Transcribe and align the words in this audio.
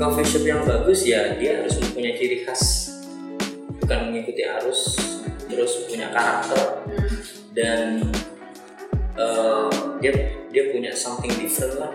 coffee 0.00 0.24
shop 0.24 0.44
yang 0.48 0.64
bagus 0.64 1.04
ya 1.04 1.36
dia 1.36 1.60
harus 1.60 1.76
punya 1.92 2.16
ciri 2.16 2.40
khas. 2.48 2.88
Bukan 3.84 4.08
mengikuti 4.08 4.48
arus 4.48 4.96
terus 5.44 5.84
punya 5.84 6.08
karakter. 6.08 6.88
Dan 7.52 8.08
uh, 9.20 9.68
dia 10.00 10.40
dia 10.48 10.72
punya 10.72 10.96
something 10.96 11.28
different 11.36 11.76
lah 11.76 11.92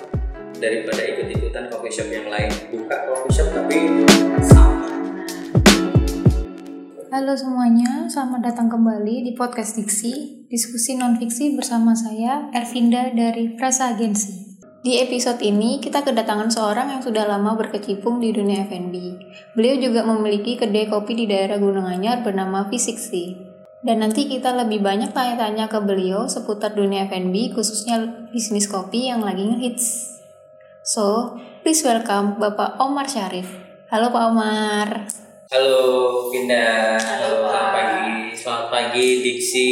daripada 0.62 1.02
ikut-ikutan 1.02 1.66
coffee 1.73 1.90
shop 1.90 2.14
yang 2.14 2.30
lain. 2.30 2.54
Buka 2.70 3.10
coffee 3.10 3.34
shop 3.41 3.50
tapi 3.58 4.06
sama. 4.46 4.86
Halo 7.10 7.34
semuanya, 7.34 8.06
selamat 8.06 8.54
datang 8.54 8.70
kembali 8.70 9.26
di 9.26 9.32
podcast 9.34 9.82
Diksi, 9.82 10.46
diskusi 10.46 10.94
non-fiksi 10.94 11.58
bersama 11.58 11.98
saya, 11.98 12.54
Ervinda 12.54 13.09
dari 13.17 13.58
Frasa 13.58 13.98
Agensi. 13.98 14.45
Di 14.85 15.02
episode 15.02 15.41
ini, 15.41 15.81
kita 15.81 16.05
kedatangan 16.05 16.53
seorang 16.53 16.94
yang 16.94 17.02
sudah 17.02 17.25
lama 17.25 17.57
berkecimpung 17.57 18.21
di 18.21 18.30
dunia 18.30 18.70
F&B. 18.70 19.17
Beliau 19.58 19.81
juga 19.81 20.05
memiliki 20.05 20.61
kedai 20.61 20.85
kopi 20.85 21.17
di 21.17 21.25
daerah 21.25 21.58
Gunung 21.58 21.89
Anyar 21.89 22.21
bernama 22.21 22.70
V60. 22.70 23.09
Dan 23.81 24.05
nanti 24.05 24.30
kita 24.30 24.53
lebih 24.53 24.85
banyak 24.85 25.09
tanya-tanya 25.09 25.73
ke 25.73 25.81
beliau 25.81 26.30
seputar 26.30 26.77
dunia 26.77 27.09
F&B, 27.09 27.58
khususnya 27.58 28.30
bisnis 28.30 28.70
kopi 28.70 29.09
yang 29.09 29.25
lagi 29.25 29.41
ngehits. 29.41 30.21
So, 30.86 31.33
please 31.66 31.81
welcome 31.81 32.38
Bapak 32.38 32.77
Omar 32.77 33.09
Syarif. 33.09 33.49
Halo 33.89 34.13
Pak 34.13 34.23
Omar. 34.38 35.09
Halo 35.49 35.81
Pinda, 36.30 36.94
Halo, 37.02 37.41
halo, 37.41 37.49
selamat 37.49 37.70
pagi, 37.73 38.09
selamat 38.38 38.67
pagi 38.70 39.08
Diksi, 39.25 39.70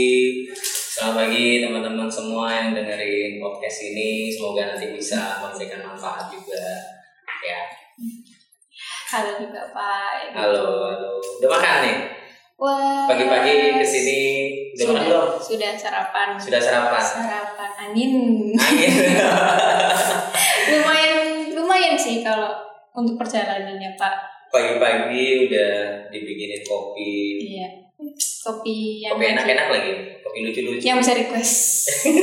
selamat 0.94 1.26
pagi 1.26 1.58
teman-teman 1.58 2.06
semua 2.06 2.54
yang 2.54 2.78
dengerin 2.78 3.42
podcast 3.42 3.90
ini. 3.90 4.30
Semoga 4.30 4.70
nanti 4.70 4.94
bisa 4.94 5.42
memberikan 5.42 5.82
manfaat 5.82 6.30
juga. 6.30 6.62
Ya, 7.42 7.66
Halo 9.10 9.42
juga 9.42 9.74
Pak. 9.74 10.38
halo, 10.38 10.94
halo. 10.94 11.18
Udah 11.42 11.50
makan 11.50 11.76
nih? 11.82 11.98
Wah. 12.62 13.10
Pagi-pagi 13.10 13.82
ke 13.82 13.86
sini 13.86 14.22
udah 14.78 14.86
makan 14.94 15.04
belum? 15.10 15.30
Sudah 15.42 15.72
sarapan. 15.74 16.28
Sudah 16.38 16.62
sarapan? 16.62 17.02
Sarapan 17.02 17.72
angin. 17.90 18.14
Angin. 18.54 18.94
lumayan 20.78 21.18
lumayan 21.58 21.98
sih 21.98 22.22
kalau 22.22 22.54
untuk 22.94 23.18
perjalanannya 23.18 23.98
Pak. 23.98 24.16
Pagi-pagi 24.54 25.50
udah 25.50 25.74
dibikinin 26.14 26.62
kopi, 26.62 27.42
Iya. 27.42 27.82
Kopi 28.44 29.00
yang 29.00 29.16
kopi 29.16 29.32
enak-enak 29.32 29.68
lagi, 29.72 29.94
kopi 30.20 30.40
lucu-lucu. 30.44 30.84
Yang 30.84 30.98
bisa 31.00 31.14
request. 31.16 31.56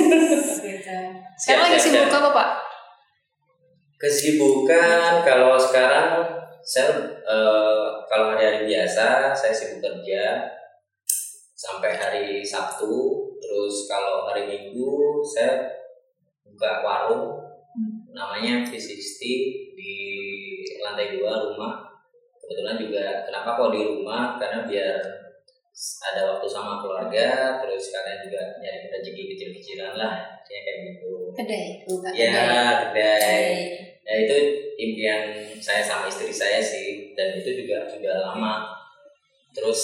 gitu. 0.68 0.98
Sekarang 1.40 1.62
lagi 1.72 1.80
sibuk 1.80 2.12
apa 2.12 2.28
Pak? 2.36 2.48
Kesibukan 4.00 5.24
kalau 5.24 5.56
sekarang 5.56 6.24
saya 6.60 6.92
eh, 7.24 7.88
kalau 8.08 8.36
hari-hari 8.36 8.68
biasa 8.68 9.32
saya 9.32 9.52
sibuk 9.52 9.80
kerja 9.80 10.44
sampai 11.56 11.96
hari 11.96 12.44
Sabtu. 12.44 13.24
Terus 13.40 13.88
kalau 13.88 14.28
hari 14.28 14.44
Minggu 14.44 15.24
saya 15.24 15.64
buka 16.44 16.84
warung 16.84 17.40
namanya 18.12 18.68
V60 18.68 19.20
di 19.76 19.94
lantai 20.84 21.16
dua 21.16 21.40
rumah. 21.48 21.88
Kebetulan 22.40 22.76
juga 22.76 23.04
kenapa 23.24 23.56
kok 23.56 23.72
di 23.72 23.80
rumah 23.86 24.36
karena 24.36 24.68
biar 24.68 24.98
ada 25.78 26.20
waktu 26.34 26.46
sama 26.50 26.82
keluarga 26.82 27.56
terus 27.62 27.88
kalian 27.88 28.20
juga 28.26 28.40
nyari 28.60 28.92
rezeki 28.92 29.22
kecil-kecilan 29.32 29.96
lah 29.96 30.14
kayak 30.44 30.62
kayak 30.66 30.78
gitu. 30.92 31.12
Kedai, 31.32 31.66
bukan 31.88 32.10
ya 32.12 32.28
kedai. 32.90 33.44
ya 34.04 34.14
itu 34.26 34.36
impian 34.74 35.22
saya 35.62 35.80
sama 35.86 36.10
istri 36.10 36.34
saya 36.34 36.58
sih 36.58 37.14
dan 37.16 37.38
itu 37.38 37.64
juga 37.64 37.86
sudah 37.88 38.20
lama. 38.32 38.68
Terus 39.56 39.80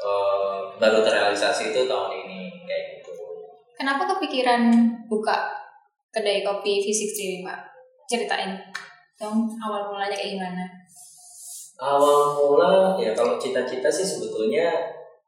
eh, 0.00 0.58
baru 0.80 1.04
terrealisasi 1.04 1.70
itu 1.70 1.86
tahun 1.86 2.10
ini 2.26 2.66
kayak 2.66 2.84
gitu. 2.98 3.12
Kenapa 3.78 4.10
kepikiran 4.16 4.72
buka 5.06 5.52
kedai 6.10 6.42
kopi 6.42 6.82
V60 6.82 7.18
ini 7.20 7.38
Pak? 7.46 7.58
Ceritain 8.10 8.58
dong 9.20 9.46
awal 9.60 9.92
mulanya 9.92 10.16
kayak 10.16 10.40
gimana? 10.40 10.64
awal 11.80 12.36
mula 12.36 13.00
ya 13.00 13.16
kalau 13.16 13.40
cita-cita 13.40 13.88
sih 13.88 14.04
sebetulnya 14.04 14.68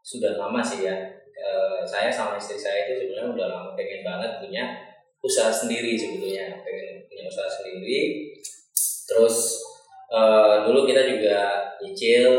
sudah 0.03 0.35
lama 0.37 0.59
sih 0.61 0.85
ya. 0.85 0.95
Eh, 1.33 1.83
saya 1.87 2.11
sama 2.11 2.37
istri 2.37 2.59
saya 2.59 2.87
itu 2.87 3.07
sebenarnya 3.07 3.35
udah 3.35 3.47
lama 3.49 3.71
pengen 3.79 4.03
banget 4.03 4.43
punya 4.43 4.65
usaha 5.23 5.49
sendiri 5.49 5.95
sebetulnya. 5.95 6.59
Pengen 6.67 7.07
punya 7.07 7.25
usaha 7.31 7.49
sendiri. 7.49 8.31
Terus 9.07 9.63
eh, 10.11 10.55
dulu 10.67 10.85
kita 10.85 11.07
juga 11.07 11.39
nyicil 11.81 12.31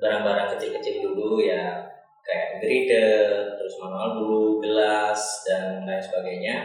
barang-barang 0.00 0.56
kecil-kecil 0.56 1.02
dulu 1.02 1.42
ya. 1.42 1.84
Kayak 2.24 2.62
grider 2.62 3.28
terus 3.58 3.74
manual 3.82 4.22
dulu 4.22 4.62
gelas 4.62 5.42
dan 5.44 5.82
lain 5.82 6.00
sebagainya. 6.00 6.56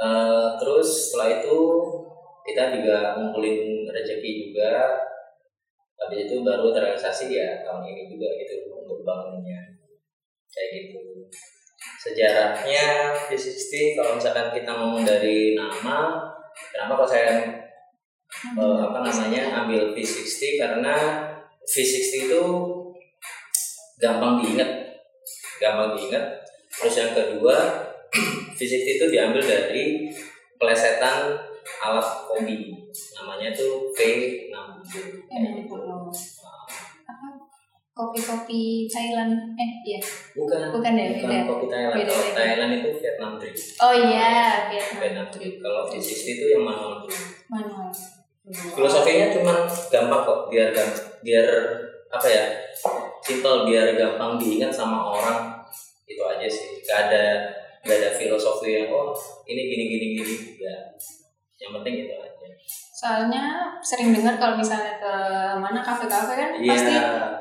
Eh, 0.00 0.48
terus 0.56 1.10
setelah 1.10 1.42
itu 1.42 1.58
kita 2.46 2.72
juga 2.78 3.18
ngumpulin 3.18 3.84
rezeki 3.90 4.30
juga. 4.48 4.96
Habis 6.00 6.26
itu 6.26 6.40
baru 6.40 6.72
terrealisasi 6.72 7.28
ya 7.28 7.60
tahun 7.60 7.84
ini 7.84 8.08
juga 8.08 8.32
gitu 8.40 8.79
bangunnya. 9.10 9.60
Kayak 10.50 10.68
gitu. 10.78 11.26
Sejarahnya 12.00 13.12
V60 13.28 13.96
kalau 13.98 14.16
misalkan 14.16 14.48
kita 14.56 14.70
ngomong 14.72 15.04
dari 15.04 15.52
nama 15.52 16.16
kenapa 16.72 17.04
kok 17.04 17.10
saya 17.12 17.32
eh, 18.30 18.76
apa 18.80 18.98
namanya 19.04 19.64
ambil 19.64 19.92
V60 19.92 20.60
karena 20.60 20.94
V60 21.66 22.30
itu 22.30 22.42
gampang 24.00 24.40
diingat. 24.40 24.70
Gampang 25.60 25.98
diingat. 25.98 26.24
Terus 26.70 26.94
yang 26.96 27.12
kedua 27.12 27.56
V60 28.56 28.86
itu 28.96 29.06
diambil 29.12 29.42
dari 29.44 30.08
pelesetan 30.56 31.36
alat 31.84 32.08
kopi. 32.26 32.74
Namanya 33.16 33.52
tuh 33.52 33.92
V60 33.92 35.28
Yang 35.28 35.68
apa? 35.68 36.10
Kopi-kopi 38.00 38.62
Thailand. 38.86 39.32
Eh, 39.54 39.70
iya. 39.84 40.00
bukan 40.32 40.72
Bukan 40.72 40.92
ya, 40.94 41.04
beda. 41.12 41.38
kopi 41.44 41.66
Thailand 41.66 41.92
Beda, 41.94 42.08
kalau 42.08 42.24
beda. 42.24 42.34
Thailand 42.34 42.72
itu 42.74 42.88
Vietnam 42.96 43.30
drip 43.36 43.54
Oh 43.78 43.92
iya, 43.92 44.32
Vietnam. 44.66 44.96
Vietnam 44.96 45.26
drip 45.28 45.54
kalau 45.58 45.82
V60 45.86 46.24
itu 46.32 46.44
yang 46.48 46.62
manual 46.62 46.94
drip 47.02 47.20
Manual. 47.46 47.88
filosofinya 48.50 49.28
cuma 49.30 49.54
gampang 49.86 50.22
kok 50.22 50.40
biar 50.48 50.68
gam- 50.70 50.90
biar 51.20 51.46
apa 52.08 52.26
ya 52.26 52.44
simple 53.20 53.62
biar 53.64 53.94
gampang 53.94 54.34
diingat 54.34 54.72
sama 54.72 55.06
orang 55.06 55.60
itu 56.04 56.18
aja 56.18 56.48
sih 56.48 56.82
gak 56.82 57.06
ada 57.06 57.46
gak 57.80 57.96
ada 57.96 58.10
filosofi 58.10 58.74
yang 58.74 58.90
oh 58.90 59.14
ini 59.44 59.62
gini 59.62 59.84
gini 59.86 60.06
gini 60.16 60.34
ya 60.58 60.74
yang 61.60 61.72
penting 61.76 61.94
itu 62.02 62.14
aja 62.14 62.48
Soalnya 62.92 63.44
sering 63.80 64.12
dengar 64.12 64.36
kalau 64.36 64.60
misalnya 64.60 65.00
ke 65.00 65.12
mana 65.56 65.80
kafe-kafe 65.80 66.32
kan 66.36 66.50
iya 66.54 66.68
pasti 66.68 66.92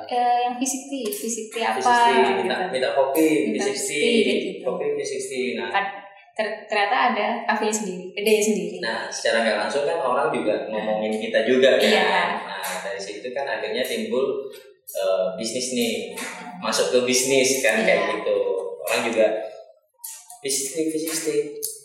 eh, 0.10 0.38
yang 0.48 0.56
V60, 0.56 0.92
V60 1.12 1.56
apa 1.60 1.80
V60 1.80 2.08
gitu. 2.16 2.32
minta, 2.40 2.56
minta 2.72 2.90
kopi 2.94 3.52
Minta 3.52 3.68
V60 3.68 3.76
V60, 3.76 3.92
kayak 4.00 4.40
gitu. 4.40 4.60
kopi 4.64 4.86
V60 4.96 5.32
nah 5.60 5.68
Kan 5.70 5.86
ter- 6.32 6.64
ternyata 6.66 6.98
ada 7.12 7.28
kafe 7.44 7.68
sendiri, 7.68 8.16
kedai 8.16 8.40
sendiri. 8.40 8.80
Nah, 8.80 9.12
secara 9.12 9.44
nggak 9.44 9.58
langsung 9.60 9.84
kan 9.84 10.00
orang 10.00 10.32
juga 10.32 10.56
ngomongin 10.72 11.20
kita 11.20 11.44
juga 11.44 11.76
kan. 11.76 11.84
Iya. 11.84 12.08
Nah, 12.48 12.64
dari 12.80 12.96
situ 12.96 13.28
kan 13.36 13.44
akhirnya 13.44 13.84
timbul 13.84 14.48
eh, 14.88 15.26
bisnis 15.36 15.76
nih, 15.76 16.16
masuk 16.64 16.96
ke 16.96 17.00
bisnis 17.04 17.60
kan 17.60 17.84
kayak 17.84 18.08
Iya. 18.08 18.12
gitu. 18.24 18.38
Orang 18.80 19.02
juga 19.04 19.28
V60, 20.40 20.88
V60. 20.88 21.28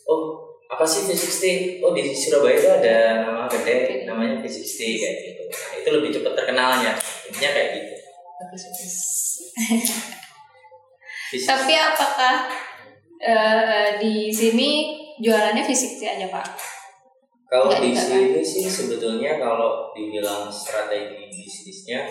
Oh, 0.06 0.44
apa 0.70 0.84
sih 0.84 1.05
V60? 1.06 1.43
Oh, 1.84 1.93
di 1.93 2.11
Surabaya 2.14 2.56
itu 2.56 2.69
ada 2.69 2.96
nama 3.22 3.44
kedai 3.46 4.08
namanya 4.08 4.40
V60 4.40 4.78
kayak 4.96 5.16
gitu. 5.28 5.43
Nah, 5.49 5.70
itu 5.78 5.88
lebih 5.93 6.11
cepat 6.14 6.32
terkenalnya. 6.34 6.93
Intinya 7.28 7.50
kayak 7.52 7.69
gitu. 7.78 7.94
Bagus, 8.40 8.62
bagus. 8.69 8.96
V60. 11.31 11.46
Tapi 11.46 11.75
apakah 11.76 12.34
eh, 13.20 13.88
di 14.00 14.31
sini 14.32 14.70
jualannya 15.20 15.62
V60 15.62 16.02
aja 16.05 16.26
Pak? 16.31 16.46
Kalau 17.44 17.70
Nggak 17.70 17.81
di 17.87 17.90
juga, 17.94 18.02
sini 18.02 18.43
sih 18.43 18.66
sebetulnya 18.66 19.38
kalau 19.38 19.94
dibilang 19.94 20.50
strategi 20.50 21.31
bisnisnya 21.31 22.11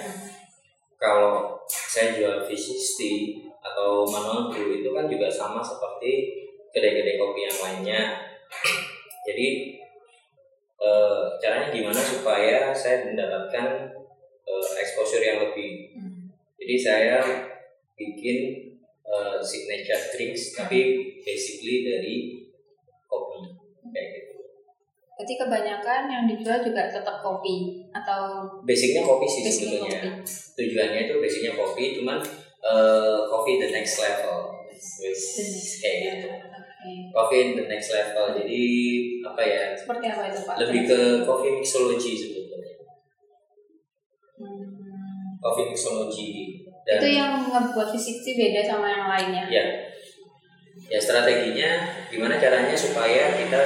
kalau 0.96 1.60
saya 1.68 2.16
jual 2.16 2.48
V60 2.48 3.00
atau 3.60 4.08
manual 4.08 4.48
brew 4.48 4.72
itu 4.80 4.88
kan 4.96 5.04
juga 5.12 5.28
sama 5.28 5.60
seperti 5.60 6.32
kedai-kedai 6.72 7.20
kopi 7.20 7.40
yang 7.44 7.58
lainnya. 7.60 8.02
Jadi 9.24 9.48
eh, 10.84 11.24
caranya 11.40 11.70
gimana 11.72 12.02
supaya 12.04 12.76
saya 12.76 13.08
mendapatkan 13.08 13.68
eh, 14.44 14.66
exposure 14.84 15.24
yang 15.24 15.40
lebih. 15.50 15.96
Jadi 16.60 16.76
saya 16.76 17.18
bikin 17.96 18.38
eh, 19.08 19.38
signature 19.40 20.04
drinks 20.12 20.56
tapi 20.56 20.80
basically 21.24 21.88
dari 21.88 22.16
kopi. 23.08 23.56
Kayak 23.94 24.08
gitu. 24.20 24.36
Berarti 25.14 25.34
kebanyakan 25.40 26.02
yang 26.12 26.24
dijual 26.28 26.60
juga 26.60 26.92
tetap 26.92 27.24
kopi 27.24 27.88
atau 27.96 28.50
basicnya 28.68 29.08
kopi 29.08 29.26
sih 29.30 29.42
sebetulnya. 29.48 30.20
kopi. 30.20 30.26
tujuannya 30.54 31.10
itu 31.10 31.14
basicnya 31.18 31.54
kopi 31.58 31.98
cuman 31.98 32.20
kopi 33.32 33.52
the 33.62 33.70
next 33.72 34.02
level. 34.04 34.68
The 34.74 35.10
next 35.10 35.80
kayak 35.80 35.98
gitu 36.02 36.53
Oke. 36.84 36.94
kopi 37.10 37.38
the 37.56 37.66
next 37.66 37.90
level 37.90 38.36
jadi 38.36 38.64
apa 39.24 39.42
ya 39.42 39.64
Seperti 39.74 40.06
apa 40.06 40.22
itu 40.28 40.40
Pak? 40.44 40.56
lebih 40.60 40.82
ke 40.84 41.00
coffee 41.24 41.56
mixology 41.56 42.12
sebetulnya 42.14 42.74
Hmm. 44.34 45.40
coffee 45.40 45.70
mixology 45.70 46.32
dan 46.84 47.00
Itu 47.00 47.10
yang 47.10 47.32
ngebuat 47.40 47.88
fisik 47.90 48.20
sih 48.20 48.34
beda 48.34 48.62
sama 48.62 48.88
yang 48.88 49.08
lainnya. 49.08 49.46
ya 49.48 49.66
ya 50.84 51.00
strateginya 51.00 51.70
gimana 52.10 52.36
caranya 52.36 52.76
supaya 52.76 53.32
kita 53.32 53.62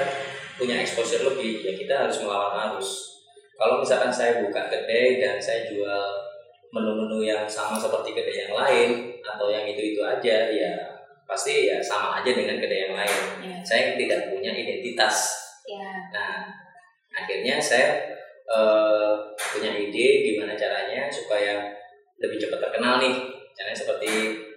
punya 0.54 0.78
exposure 0.78 1.26
lebih 1.26 1.62
ya 1.62 1.74
kita 1.74 1.94
harus 1.98 2.22
melawan 2.22 2.54
arus 2.70 3.18
kalau 3.56 3.82
misalkan 3.82 4.12
saya 4.12 4.38
buka 4.40 4.70
kedai 4.70 5.18
dan 5.18 5.36
saya 5.38 5.66
jual 5.66 6.06
menu-menu 6.70 7.24
yang 7.24 7.48
sama 7.48 7.74
seperti 7.76 8.14
kedai 8.14 8.38
yang 8.44 8.54
lain 8.54 8.90
atau 9.20 9.48
yang 9.48 9.66
itu 9.66 9.96
itu 9.96 10.02
aja 10.04 10.38
ya 10.48 10.74
pasti 11.28 11.68
ya 11.68 11.78
sama 11.78 12.18
aja 12.18 12.32
dengan 12.32 12.56
kedai 12.58 12.88
yang 12.88 12.96
lain 12.96 13.20
Ya. 13.44 13.60
saya 13.62 13.84
tidak 13.94 14.32
punya 14.32 14.50
identitas 14.50 15.36
Ya. 15.68 16.08
Nah, 16.16 16.48
akhirnya 17.12 17.60
saya 17.60 18.00
eh, 18.48 19.14
punya 19.36 19.76
ide 19.76 20.08
gimana 20.24 20.56
caranya 20.56 21.12
supaya 21.12 21.60
lebih 22.16 22.40
cepat 22.40 22.64
terkenal 22.64 23.04
nih. 23.04 23.12
Caranya 23.52 23.76
seperti 23.76 24.08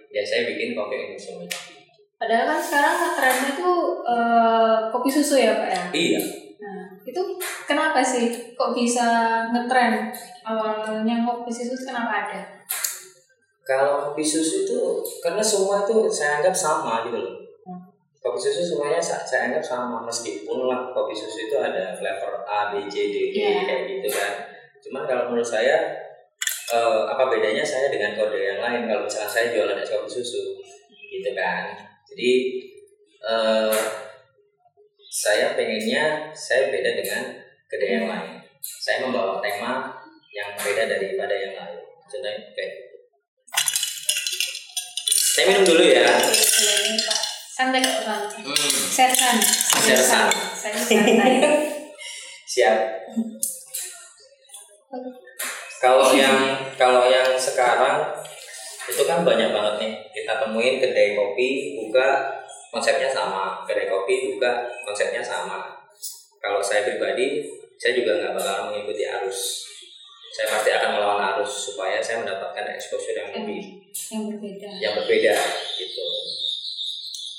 ya 0.07 0.23
saya 0.23 0.47
bikin 0.47 0.71
kopi 0.71 1.11
mixology. 1.11 1.83
Padahal 2.15 2.55
kan 2.55 2.59
sekarang 2.63 2.95
trennya 3.19 3.51
tuh 3.59 3.99
eh, 4.07 4.77
kopi 4.87 5.11
susu 5.11 5.35
ya 5.35 5.51
Pak 5.59 5.67
ya. 5.67 5.83
Iya, 5.91 6.21
Nah, 6.63 6.87
itu 7.03 7.21
kenapa 7.67 7.99
sih 7.99 8.55
kok 8.55 8.71
bisa 8.71 9.03
ngetren? 9.51 10.07
Awalnya 10.47 11.27
kopi 11.27 11.51
susu 11.51 11.83
kenapa 11.83 12.23
ada? 12.23 12.39
Kalau 13.71 14.11
kopi 14.11 14.19
susu 14.19 14.67
itu 14.67 14.79
karena 15.23 15.39
semua 15.39 15.87
itu 15.87 16.11
saya 16.11 16.43
anggap 16.43 16.51
sama 16.51 17.07
gitu 17.07 17.15
loh. 17.23 17.35
Hmm. 17.63 17.79
Kopi 18.19 18.35
susu 18.35 18.59
semuanya 18.67 18.99
sa- 18.99 19.23
saya 19.23 19.47
anggap 19.47 19.63
sama 19.63 20.03
meskipun 20.03 20.67
lah 20.67 20.91
kopi 20.91 21.15
susu 21.15 21.47
itu 21.47 21.55
ada 21.55 21.95
flavor 21.95 22.43
A, 22.43 22.75
B, 22.75 22.83
C, 22.91 22.95
D, 23.07 23.31
E 23.31 23.39
Iya. 23.39 23.63
kayak 23.63 23.81
gitu 23.87 24.07
kan. 24.11 24.33
Cuman 24.83 25.07
kalau 25.07 25.31
menurut 25.31 25.47
saya 25.47 25.95
eh, 26.71 27.01
apa 27.07 27.23
bedanya 27.31 27.63
saya 27.63 27.87
dengan 27.87 28.11
kode 28.19 28.35
yang 28.35 28.59
lain 28.59 28.91
kalau 28.91 29.07
misalnya 29.07 29.31
saya 29.31 29.45
jualan 29.55 29.79
es 29.79 29.87
kopi 29.87 30.09
susu 30.11 30.59
gitu 31.07 31.31
kan. 31.31 31.71
Jadi 32.11 32.31
eh, 33.23 33.75
saya 35.07 35.55
pengennya 35.55 36.27
saya 36.35 36.67
beda 36.67 36.91
dengan 36.99 37.23
kedai 37.71 38.03
yang 38.03 38.07
lain. 38.11 38.35
Saya 38.59 39.07
membawa 39.07 39.39
tema 39.39 39.95
yang 40.35 40.59
beda 40.59 40.91
daripada 40.91 41.35
yang 41.39 41.55
lain. 41.55 41.79
Contohnya 42.03 42.51
kayak. 42.51 42.90
Saya 45.41 45.57
minum 45.57 45.73
dulu 45.73 45.81
ya. 45.89 46.05
Santai 47.49 47.81
kok. 47.81 48.05
Hmm, 48.05 48.53
Sersan. 48.93 49.41
Sersan. 49.73 50.29
Saya 50.53 50.77
santai. 50.77 51.33
siap. 52.45 52.77
Kalau 55.81 56.13
yang 56.13 56.61
kalau 56.77 57.09
yang 57.09 57.33
sekarang 57.41 58.13
itu 58.85 59.01
kan 59.09 59.25
banyak 59.25 59.49
banget 59.49 59.73
nih 59.81 59.93
kita 60.13 60.45
temuin 60.45 60.77
kedai 60.77 61.17
kopi 61.17 61.73
buka 61.73 62.37
konsepnya 62.69 63.09
sama 63.09 63.65
kedai 63.65 63.89
kopi 63.89 64.37
buka 64.37 64.69
konsepnya 64.85 65.25
sama 65.25 65.73
kalau 66.37 66.61
saya 66.61 66.85
pribadi 66.85 67.49
saya 67.81 67.97
juga 67.97 68.21
nggak 68.21 68.37
bakal 68.37 68.69
mengikuti 68.69 69.09
arus 69.09 69.70
saya 70.31 70.47
pasti 70.47 70.69
akan 70.71 70.89
melawan 70.95 71.21
arus 71.35 71.51
supaya 71.71 71.99
saya 71.99 72.23
mendapatkan 72.23 72.63
exposure 72.71 73.19
yang 73.19 73.35
lebih 73.35 73.83
yang 73.91 74.23
berbeda. 74.31 74.69
yang 74.79 74.93
berbeda 74.95 75.35
gitu. 75.75 76.05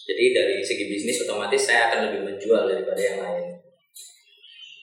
Jadi 0.02 0.24
dari 0.36 0.56
segi 0.60 0.84
bisnis 0.92 1.24
otomatis 1.24 1.62
saya 1.64 1.88
akan 1.88 2.12
lebih 2.12 2.20
menjual 2.28 2.68
daripada 2.68 3.00
yang 3.00 3.18
lain. 3.24 3.44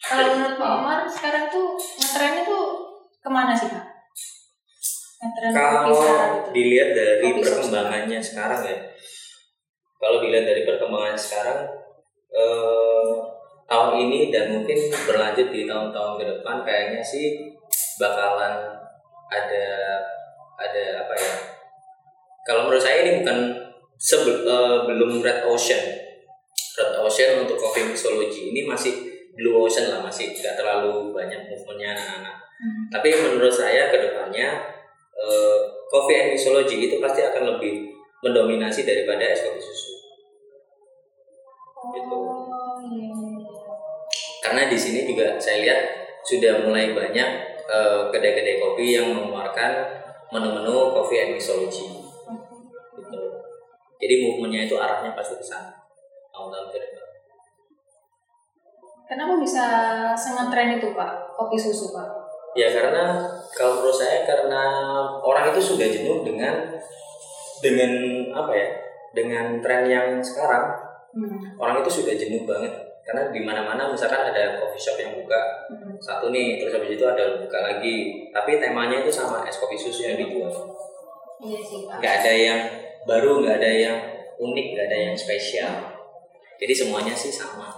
Kalau 0.02 0.26
menurut 0.34 0.58
Pak 0.58 0.72
Omar 0.82 1.00
sekarang 1.06 1.46
tuh 1.54 1.78
ngetrennya 1.78 2.44
tuh 2.50 2.66
ke 3.22 3.30
mana 3.30 3.54
sih 3.54 3.70
Pak? 3.70 3.86
Ngetren 5.22 5.52
Kalau 5.54 6.02
itu. 6.02 6.50
dilihat 6.56 6.90
dari 6.98 7.30
Kopi 7.30 7.46
perkembangannya 7.46 8.18
sekarang 8.18 8.62
ya, 8.66 8.78
kalau 10.02 10.18
dilihat 10.26 10.50
dari 10.50 10.66
perkembangan 10.66 11.14
sekarang 11.14 11.60
eh, 12.34 13.12
tahun 13.70 13.92
ini 14.10 14.34
dan 14.34 14.50
mungkin 14.50 14.78
berlanjut 15.06 15.54
di 15.54 15.70
tahun-tahun 15.70 16.14
ke 16.18 16.26
depan 16.26 16.56
kayaknya 16.66 17.06
sih 17.06 17.49
bakalan 18.00 18.80
ada 19.30 19.66
ada 20.56 20.84
apa 21.06 21.14
ya? 21.14 21.34
Kalau 22.48 22.66
menurut 22.66 22.82
saya 22.82 23.06
ini 23.06 23.22
bukan 23.22 23.38
sebel, 24.00 24.48
eh, 24.48 24.78
belum 24.88 25.20
red 25.20 25.46
ocean. 25.46 25.84
Red 26.80 26.92
ocean 26.98 27.46
untuk 27.46 27.60
coffee 27.60 27.86
mixology 27.86 28.56
ini 28.56 28.66
masih 28.66 29.06
blue 29.36 29.60
ocean 29.60 29.92
lah 29.92 30.00
masih 30.02 30.34
nggak 30.34 30.56
terlalu 30.56 31.12
banyak 31.12 31.46
movementnya 31.46 31.94
anak-anak. 31.94 32.36
Hmm. 32.60 32.84
Tapi 32.90 33.08
menurut 33.14 33.52
saya 33.54 33.92
ke 33.92 33.98
depannya 34.00 34.48
eh, 35.20 35.58
coffee 35.92 36.18
and 36.18 36.30
mixology 36.34 36.90
itu 36.90 36.96
pasti 37.04 37.22
akan 37.22 37.56
lebih 37.56 37.92
mendominasi 38.24 38.84
daripada 38.84 39.24
es 39.28 39.44
kopi 39.44 39.60
susu. 39.60 39.92
Gitu. 41.96 42.16
Oh 42.16 42.76
iya. 42.84 43.12
Karena 44.44 44.68
di 44.68 44.78
sini 44.80 45.08
juga 45.08 45.40
saya 45.40 45.64
lihat 45.64 45.80
sudah 46.24 46.68
mulai 46.68 46.92
banyak 46.92 47.49
eh, 47.70 48.02
kedai-kedai 48.10 48.58
kopi 48.58 48.98
yang 48.98 49.14
mengeluarkan 49.14 49.86
menu-menu 50.34 50.90
coffee 50.94 51.22
and 51.22 51.32
mixology. 51.38 51.86
Gitu. 52.98 53.20
Jadi 54.00 54.14
movementnya 54.26 54.66
itu 54.66 54.76
arahnya 54.82 55.14
pasti 55.14 55.38
ke 55.38 55.46
sana. 55.46 55.70
Tahun-tahun 56.34 56.74
ke 56.74 56.78
depan. 56.82 57.06
Kenapa 59.10 59.34
bisa 59.42 59.66
sangat 60.14 60.54
tren 60.54 60.78
itu 60.78 60.94
Pak? 60.94 61.34
Kopi 61.34 61.58
susu 61.58 61.94
Pak? 61.94 62.10
Ya 62.58 62.70
karena 62.74 63.30
kalau 63.54 63.82
menurut 63.82 63.94
saya 63.94 64.26
karena 64.26 64.62
orang 65.22 65.54
itu 65.54 65.62
sudah 65.62 65.86
jenuh 65.86 66.26
dengan 66.26 66.70
dengan 67.62 67.92
apa 68.34 68.52
ya? 68.54 68.70
Dengan 69.14 69.58
tren 69.62 69.86
yang 69.90 70.22
sekarang 70.22 70.90
Hmm. 71.10 71.58
orang 71.58 71.82
itu 71.82 71.90
sudah 71.90 72.14
jenuh 72.14 72.46
banget 72.46 72.70
karena 73.10 73.34
di 73.34 73.42
mana-mana 73.42 73.90
misalkan 73.90 74.22
ada 74.22 74.54
coffee 74.56 74.78
shop 74.80 74.96
yang 74.96 75.18
buka 75.18 75.42
Hmm. 75.70 75.98
satu 75.98 76.30
nih 76.30 76.58
terus 76.58 76.74
habis 76.74 76.94
itu 76.94 77.02
ada 77.02 77.38
buka 77.38 77.58
lagi 77.60 77.98
tapi 78.30 78.58
temanya 78.58 79.02
itu 79.02 79.10
sama 79.10 79.42
es 79.44 79.58
kopi 79.58 79.74
susu 79.74 80.02
yang 80.04 80.18
dijual 80.18 80.50
Iya 81.40 81.60
sih 81.60 81.86
nggak 81.86 82.14
ada 82.22 82.30
yang 82.32 82.60
baru 83.04 83.42
nggak 83.42 83.58
ada 83.58 83.70
yang 83.72 83.98
unik 84.38 84.68
nggak 84.72 84.86
ada 84.86 84.98
yang 85.00 85.16
spesial 85.16 85.74
jadi 86.56 86.74
semuanya 86.76 87.12
sih 87.12 87.30
sama 87.30 87.70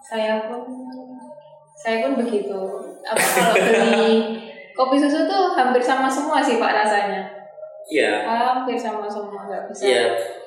Saya 0.00 0.44
pun 0.44 0.60
saya 1.74 2.04
pun 2.04 2.14
begitu. 2.16 2.54
Apa 3.02 3.18
kalau 3.18 3.54
beli 3.56 4.38
kopi 4.70 4.96
susu 4.96 5.24
tuh 5.24 5.52
hampir 5.52 5.80
sama 5.80 6.06
semua 6.06 6.38
sih 6.38 6.56
Pak 6.56 6.72
rasanya. 6.76 7.24
iya 7.84 8.24
Hampir 8.24 8.76
sama 8.76 9.04
semua 9.04 9.44
nggak 9.44 9.68
bisa. 9.68 9.82
iya 9.84 10.04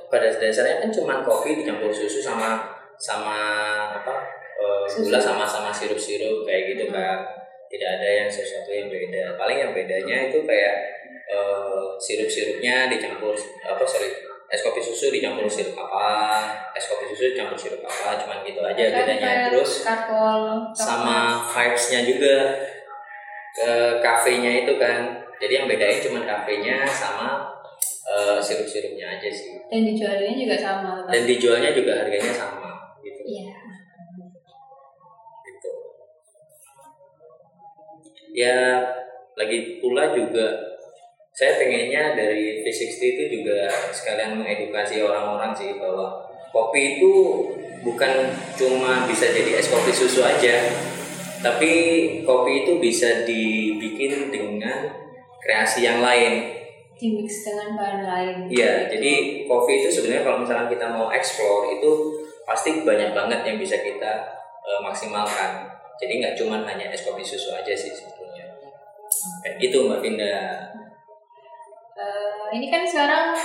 pada 0.08 0.28
dasarnya 0.32 0.80
kan 0.80 0.90
cuma 0.90 1.20
kopi 1.22 1.60
dicampur 1.60 1.92
susu 1.92 2.20
sama 2.20 2.64
sama 2.96 3.38
apa 3.94 4.16
Susu. 4.88 5.12
gula 5.12 5.20
sama 5.20 5.44
sama 5.44 5.70
sirup-sirup 5.70 6.42
kayak 6.44 6.74
gitu 6.74 6.90
kan 6.90 7.22
tidak 7.68 8.00
ada 8.00 8.10
yang 8.24 8.30
sesuatu 8.32 8.72
yang 8.72 8.88
beda. 8.88 9.36
Paling 9.36 9.58
yang 9.60 9.72
bedanya 9.76 10.32
itu 10.32 10.40
kayak 10.42 10.76
eh, 11.28 11.84
sirup-sirupnya 12.00 12.88
dicampur 12.88 13.36
apa 13.62 13.84
sorry 13.84 14.08
es 14.48 14.64
kopi 14.64 14.80
susu 14.80 15.12
dicampur 15.12 15.44
sirup 15.44 15.76
apa 15.76 16.40
es 16.72 16.88
kopi 16.88 17.04
susu 17.06 17.36
dicampur 17.36 17.60
sirup 17.60 17.84
apa 17.84 18.16
cuman 18.16 18.48
gitu 18.48 18.64
aja 18.64 18.80
Kan 18.88 19.04
bedanya. 19.04 19.52
terus 19.52 19.84
karpol 19.84 20.64
sama 20.72 21.44
vibes-nya 21.46 22.08
juga. 22.08 22.56
Ke 23.52 23.72
kafenya 24.00 24.64
itu 24.64 24.78
kan 24.78 25.18
jadi 25.38 25.54
yang 25.60 25.68
bedain 25.68 26.00
cuma 26.00 26.22
kafenya 26.24 26.86
sama 26.88 27.57
eh, 28.18 28.40
sirup-sirupnya 28.42 29.06
aja 29.14 29.30
sih 29.30 29.62
dan 29.70 29.86
dijualnya 29.86 30.34
juga 30.34 30.56
sama. 30.58 30.92
tetap. 31.06 31.14
dan 31.14 31.24
dijualnya 31.30 31.72
juga 31.72 31.92
harganya 32.02 32.34
sama 32.34 32.72
gitu 33.06 33.22
Iya. 33.22 33.54
gitu 35.46 35.72
ya 38.34 38.58
lagi 39.38 39.78
pula 39.78 40.10
juga 40.12 40.58
saya 41.32 41.62
pengennya 41.62 42.18
dari 42.18 42.66
V60 42.66 42.98
itu 42.98 43.24
juga 43.38 43.70
sekalian 43.94 44.42
mengedukasi 44.42 45.06
orang-orang 45.06 45.54
sih 45.54 45.78
bahwa 45.78 46.18
kopi 46.50 46.98
itu 46.98 47.14
bukan 47.86 48.34
cuma 48.58 49.06
bisa 49.06 49.30
jadi 49.30 49.62
es 49.62 49.70
kopi 49.70 49.94
susu 49.94 50.26
aja 50.26 50.66
tapi 51.38 51.74
kopi 52.26 52.66
itu 52.66 52.82
bisa 52.82 53.22
dibikin 53.22 54.34
dengan 54.34 54.90
kreasi 55.38 55.86
yang 55.86 56.02
lain 56.02 56.57
Di 56.98 57.08
mix 57.14 57.46
dengan 57.46 57.78
bahan 57.78 58.02
lain. 58.02 58.36
Iya, 58.50 58.90
jadi 58.90 59.46
kopi 59.46 59.86
itu 59.86 59.90
sebenarnya 59.94 60.26
kalau 60.26 60.38
misalnya 60.42 60.66
kita 60.66 60.86
mau 60.90 61.14
explore 61.14 61.78
itu 61.78 61.92
pasti 62.48 62.82
banyak 62.88 63.12
banget 63.12 63.44
yang 63.44 63.60
bisa 63.60 63.76
kita 63.84 64.38
uh, 64.64 64.80
maksimalkan 64.80 65.68
jadi 66.00 66.14
nggak 66.24 66.36
cuma 66.40 66.64
hanya 66.64 66.88
es 66.88 67.04
kopi 67.04 67.20
susu 67.26 67.52
aja 67.52 67.74
sih 67.76 67.92
sebetulnya 67.92 68.48
kayak 69.44 69.60
gitu 69.60 69.90
mbak 69.90 70.00
Vinda 70.00 70.64
uh, 72.00 72.48
ini 72.56 72.72
kan 72.72 72.88
sekarang 72.88 73.36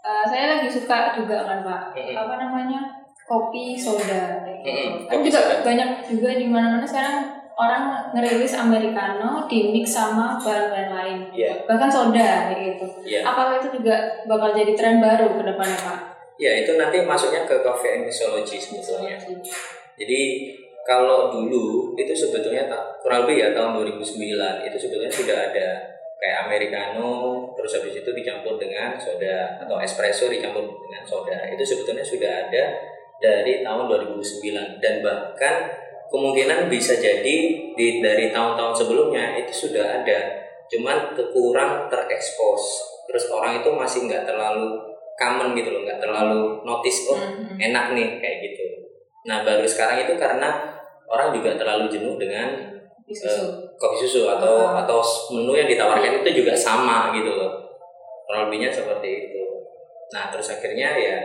uh, 0.00 0.24
saya 0.24 0.56
lagi 0.56 0.72
suka 0.72 1.12
juga 1.12 1.44
kan 1.44 1.60
pak 1.60 1.82
mm-hmm. 1.92 2.16
apa 2.16 2.34
namanya 2.40 2.80
kopi 3.28 3.76
soda 3.76 4.40
mm-hmm. 4.46 5.12
kan 5.12 5.18
juga 5.20 5.40
soda. 5.44 5.56
banyak 5.60 5.90
juga 6.08 6.30
di 6.40 6.46
mana-mana 6.48 6.88
sekarang 6.88 7.36
orang 7.56 8.12
ngerilis 8.12 8.52
americano 8.52 9.48
di 9.48 9.72
mix 9.72 9.96
sama 9.96 10.36
bahan-bahan 10.36 10.92
lain. 10.92 11.18
Yeah. 11.32 11.64
bahkan 11.64 11.88
soda 11.88 12.52
gitu. 12.52 12.84
Yeah. 13.08 13.24
apakah 13.24 13.56
itu 13.56 13.80
juga 13.80 13.96
bakal 14.28 14.52
jadi 14.52 14.76
tren 14.76 15.00
baru 15.00 15.32
ke 15.40 15.42
depannya 15.42 15.78
pak? 15.80 15.98
Ya 16.36 16.52
itu 16.52 16.76
nanti 16.76 17.00
masuknya 17.00 17.48
ke 17.48 17.64
coffee 17.64 17.96
and 17.96 18.02
mixology 18.04 18.60
sebetulnya. 18.60 19.16
Jadi 19.96 20.52
kalau 20.84 21.32
dulu 21.32 21.96
itu 21.96 22.12
sebetulnya 22.12 22.68
kurang 23.00 23.24
lebih 23.24 23.40
ya 23.40 23.48
tahun 23.56 23.80
2009 23.80 24.68
itu 24.68 24.76
sebetulnya 24.76 25.10
sudah 25.10 25.36
ada 25.50 25.68
kayak 26.16 26.48
americano 26.48 27.44
terus 27.56 27.80
habis 27.80 28.04
itu 28.04 28.10
dicampur 28.12 28.60
dengan 28.60 28.96
soda 29.00 29.56
atau 29.64 29.80
espresso 29.80 30.28
dicampur 30.28 30.68
dengan 30.84 31.02
soda. 31.08 31.40
Itu 31.48 31.64
sebetulnya 31.64 32.04
sudah 32.04 32.46
ada 32.46 32.64
dari 33.16 33.64
tahun 33.64 33.88
2009 33.88 34.84
dan 34.84 35.00
bahkan 35.00 35.85
kemungkinan 36.10 36.70
bisa 36.70 36.96
jadi 36.96 37.36
di 37.74 37.86
dari 38.00 38.30
tahun-tahun 38.30 38.74
sebelumnya 38.74 39.36
itu 39.38 39.68
sudah 39.68 40.02
ada 40.02 40.18
cuman 40.66 41.14
kekurang 41.14 41.86
terekspos 41.86 42.62
terus 43.06 43.30
orang 43.30 43.62
itu 43.62 43.70
masih 43.70 44.10
nggak 44.10 44.26
terlalu 44.26 44.82
common 45.16 45.54
gitu 45.54 45.70
loh 45.72 45.82
nggak 45.86 46.02
terlalu 46.02 46.60
notice 46.66 47.06
oh 47.08 47.16
mm-hmm. 47.16 47.56
enak 47.56 47.94
nih 47.94 48.08
kayak 48.18 48.38
gitu 48.50 48.64
nah 49.26 49.42
baru 49.42 49.66
sekarang 49.66 50.06
itu 50.06 50.14
karena 50.18 50.74
orang 51.06 51.30
juga 51.30 51.54
terlalu 51.54 51.86
jenuh 51.90 52.18
dengan 52.18 52.76
susu. 53.06 53.46
Uh, 53.46 53.50
kopi 53.78 54.02
susu 54.02 54.26
atau 54.26 54.66
uh. 54.66 54.82
atau 54.82 54.98
menu 55.30 55.54
yang 55.54 55.70
ditawarkan 55.70 56.22
itu 56.22 56.42
juga 56.42 56.52
sama 56.58 57.14
gitu 57.14 57.30
loh 57.30 57.54
kurang 58.26 58.50
lebihnya 58.50 58.74
seperti 58.74 59.30
itu 59.30 59.42
nah 60.10 60.30
terus 60.30 60.50
akhirnya 60.50 60.98
ya 60.98 61.16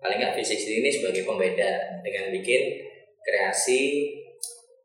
paling 0.00 0.20
nggak 0.20 0.36
fisik 0.36 0.60
ini 0.60 0.88
sebagai 0.88 1.24
pembeda 1.24 2.00
dengan 2.00 2.32
bikin 2.32 2.84
kreasi 3.26 4.14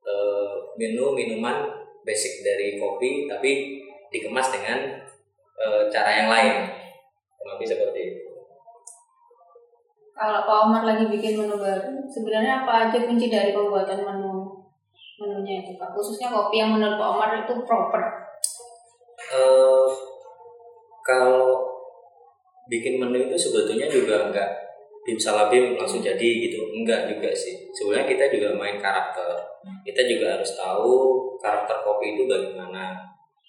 uh, 0.01 0.73
menu 0.73 1.13
minuman 1.13 1.69
basic 2.01 2.41
dari 2.41 2.81
kopi 2.81 3.29
tapi 3.29 3.77
dikemas 4.09 4.49
dengan 4.49 4.97
uh, 5.61 5.85
cara 5.93 6.25
yang 6.25 6.29
lain. 6.33 6.55
Lebih 7.41 7.67
seperti 7.69 7.99
itu. 8.01 8.21
Kalau 10.17 10.45
Pak 10.45 10.57
Omar 10.69 10.81
lagi 10.85 11.05
bikin 11.09 11.37
menu 11.37 11.57
baru 11.57 12.05
sebenarnya 12.09 12.65
apa 12.65 12.89
aja 12.89 12.97
kunci 13.05 13.29
dari 13.29 13.53
pembuatan 13.53 14.01
menu 14.01 14.49
menunya 15.21 15.61
itu 15.61 15.77
Pak? 15.77 15.93
Khususnya 15.93 16.33
kopi 16.33 16.61
yang 16.61 16.73
menurut 16.73 16.97
Pak 16.97 17.09
Omar 17.13 17.29
itu 17.45 17.53
proper. 17.65 18.03
Uh, 19.31 19.87
kalau 21.05 21.61
bikin 22.69 23.01
menu 23.01 23.29
itu 23.29 23.37
sebetulnya 23.37 23.89
juga 23.89 24.29
enggak 24.29 24.49
bim 25.01 25.17
salah 25.17 25.49
bim 25.49 25.77
langsung 25.77 26.01
jadi 26.01 26.29
gitu. 26.45 26.69
Enggak 26.73 27.09
juga 27.09 27.33
sih. 27.33 27.69
Sebenarnya 27.73 28.07
kita 28.07 28.25
juga 28.29 28.53
main 28.57 28.77
karakter. 28.77 29.37
Kita 29.81 30.01
juga 30.05 30.37
harus 30.37 30.51
tahu 30.53 30.93
karakter 31.41 31.81
kopi 31.81 32.17
itu 32.17 32.29
bagaimana. 32.29 32.97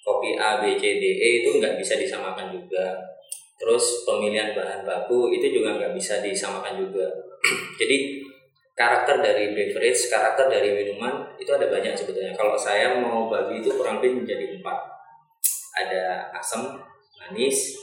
Kopi 0.03 0.35
A 0.35 0.59
B 0.59 0.75
C 0.75 0.99
D 0.99 1.05
E 1.05 1.29
itu 1.45 1.61
enggak 1.61 1.79
bisa 1.79 1.95
disamakan 1.95 2.51
juga. 2.51 2.99
Terus 3.63 4.03
pemilihan 4.03 4.59
bahan 4.59 4.83
baku 4.83 5.31
itu 5.31 5.47
juga 5.55 5.79
nggak 5.79 5.95
bisa 5.95 6.19
disamakan 6.19 6.83
juga. 6.83 7.07
Jadi 7.81 8.19
karakter 8.75 9.23
dari 9.23 9.55
beverage 9.55 10.11
karakter 10.11 10.51
dari 10.51 10.75
minuman 10.75 11.31
itu 11.39 11.47
ada 11.55 11.71
banyak 11.71 11.95
sebetulnya. 11.95 12.35
Kalau 12.35 12.59
saya 12.59 12.99
mau 12.99 13.31
bagi 13.31 13.63
itu 13.63 13.71
kurang 13.71 14.03
lebih 14.03 14.27
menjadi 14.27 14.59
empat. 14.59 14.79
Ada 15.79 16.35
asam 16.35 16.75
manis 17.23 17.79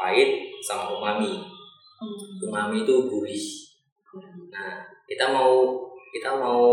pahit 0.00 0.48
sama 0.64 0.96
umami. 0.96 1.36
hmm. 1.36 1.47
Umami 2.46 2.86
itu 2.86 2.94
gurih 3.10 3.46
nah 4.48 4.86
kita 5.08 5.28
mau 5.32 5.88
kita 6.12 6.30
mau 6.40 6.64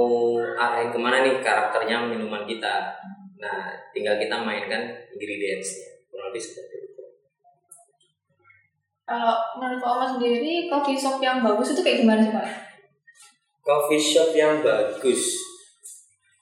arahin 0.56 0.90
ke 0.92 1.00
mana 1.00 1.24
nih 1.24 1.44
karakternya 1.44 2.08
minuman 2.08 2.48
kita? 2.48 2.96
Nah 3.40 3.76
tinggal 3.92 4.16
kita 4.16 4.40
mainkan 4.44 4.96
ingredientsnya. 5.12 6.08
Kurang 6.08 6.32
lebih 6.32 6.42
seperti 6.42 6.76
itu. 6.88 7.04
Kalau 9.06 9.38
menurut 9.60 9.80
Pak 9.84 9.92
Omar 9.92 10.08
sendiri 10.18 10.66
coffee 10.72 10.98
shop 10.98 11.22
yang 11.22 11.46
bagus 11.46 11.76
itu 11.76 11.82
kayak 11.84 12.02
gimana 12.02 12.20
sih 12.24 12.34
Pak? 12.34 12.48
Coffee 13.62 14.02
shop 14.02 14.32
yang 14.34 14.64
bagus. 14.64 15.36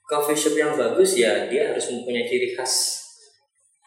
Coffee 0.05 0.37
shop 0.37 0.55
yang 0.55 0.71
bagus 0.77 1.17
ya 1.17 1.49
dia 1.49 1.73
harus 1.73 1.89
mempunyai 1.91 2.29
ciri 2.29 2.53
khas. 2.53 3.01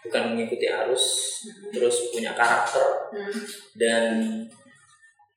Bukan 0.03 0.35
mengikuti 0.35 0.71
arus 0.71 1.05
hmm. 1.47 1.71
terus 1.75 2.11
punya 2.15 2.35
karakter. 2.35 2.85
Hmm. 3.07 3.33
dan 3.79 4.03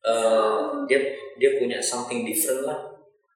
uh, 0.05 0.85
dia 0.87 0.99
dia 1.39 1.55
punya 1.59 1.79
something 1.79 2.23
different 2.27 2.67
lah 2.67 2.79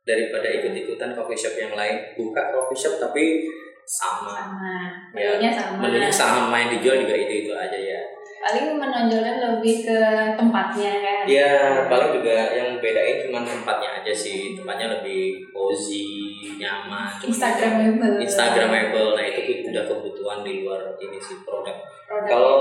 daripada 0.03 0.48
ikut-ikutan 0.51 1.15
coffee 1.15 1.39
shop 1.39 1.55
yang 1.55 1.74
lain. 1.75 2.13
Buka 2.15 2.51
coffee 2.51 2.79
shop 2.79 3.00
tapi 3.00 3.48
sama, 3.84 4.32
sama. 4.32 4.75
Ya, 5.12 5.36
menunya 5.36 5.51
sama. 5.51 5.75
menunya 5.84 6.12
sama 6.12 6.41
main 6.48 6.72
dijual 6.72 7.03
juga 7.03 7.15
itu 7.15 7.48
itu 7.48 7.51
aja 7.51 7.75
ya. 7.75 8.01
Paling 8.43 8.75
menonjolkan 8.75 9.39
lebih 9.39 9.88
ke 9.88 10.00
tempatnya 10.36 11.00
kan? 11.00 11.24
Ya 11.24 11.88
paling 11.88 12.12
juga 12.12 12.51
yang 12.51 12.75
bedain 12.84 13.24
cuma 13.24 13.39
tempatnya 13.48 14.03
aja 14.03 14.12
sih. 14.12 14.55
Tempatnya 14.55 15.00
lebih 15.00 15.48
cozy 15.55 16.43
nyaman. 16.60 17.24
Instagramable. 17.24 18.20
Instagramable. 18.20 19.15
Nah 19.15 19.24
itu 19.24 19.72
udah 19.72 19.84
kebutuhan 19.88 20.39
di 20.43 20.63
luar 20.63 20.91
ini 21.00 21.17
sih 21.24 21.39
produk, 21.48 21.75
produk. 22.08 22.27
Kalau 22.27 22.58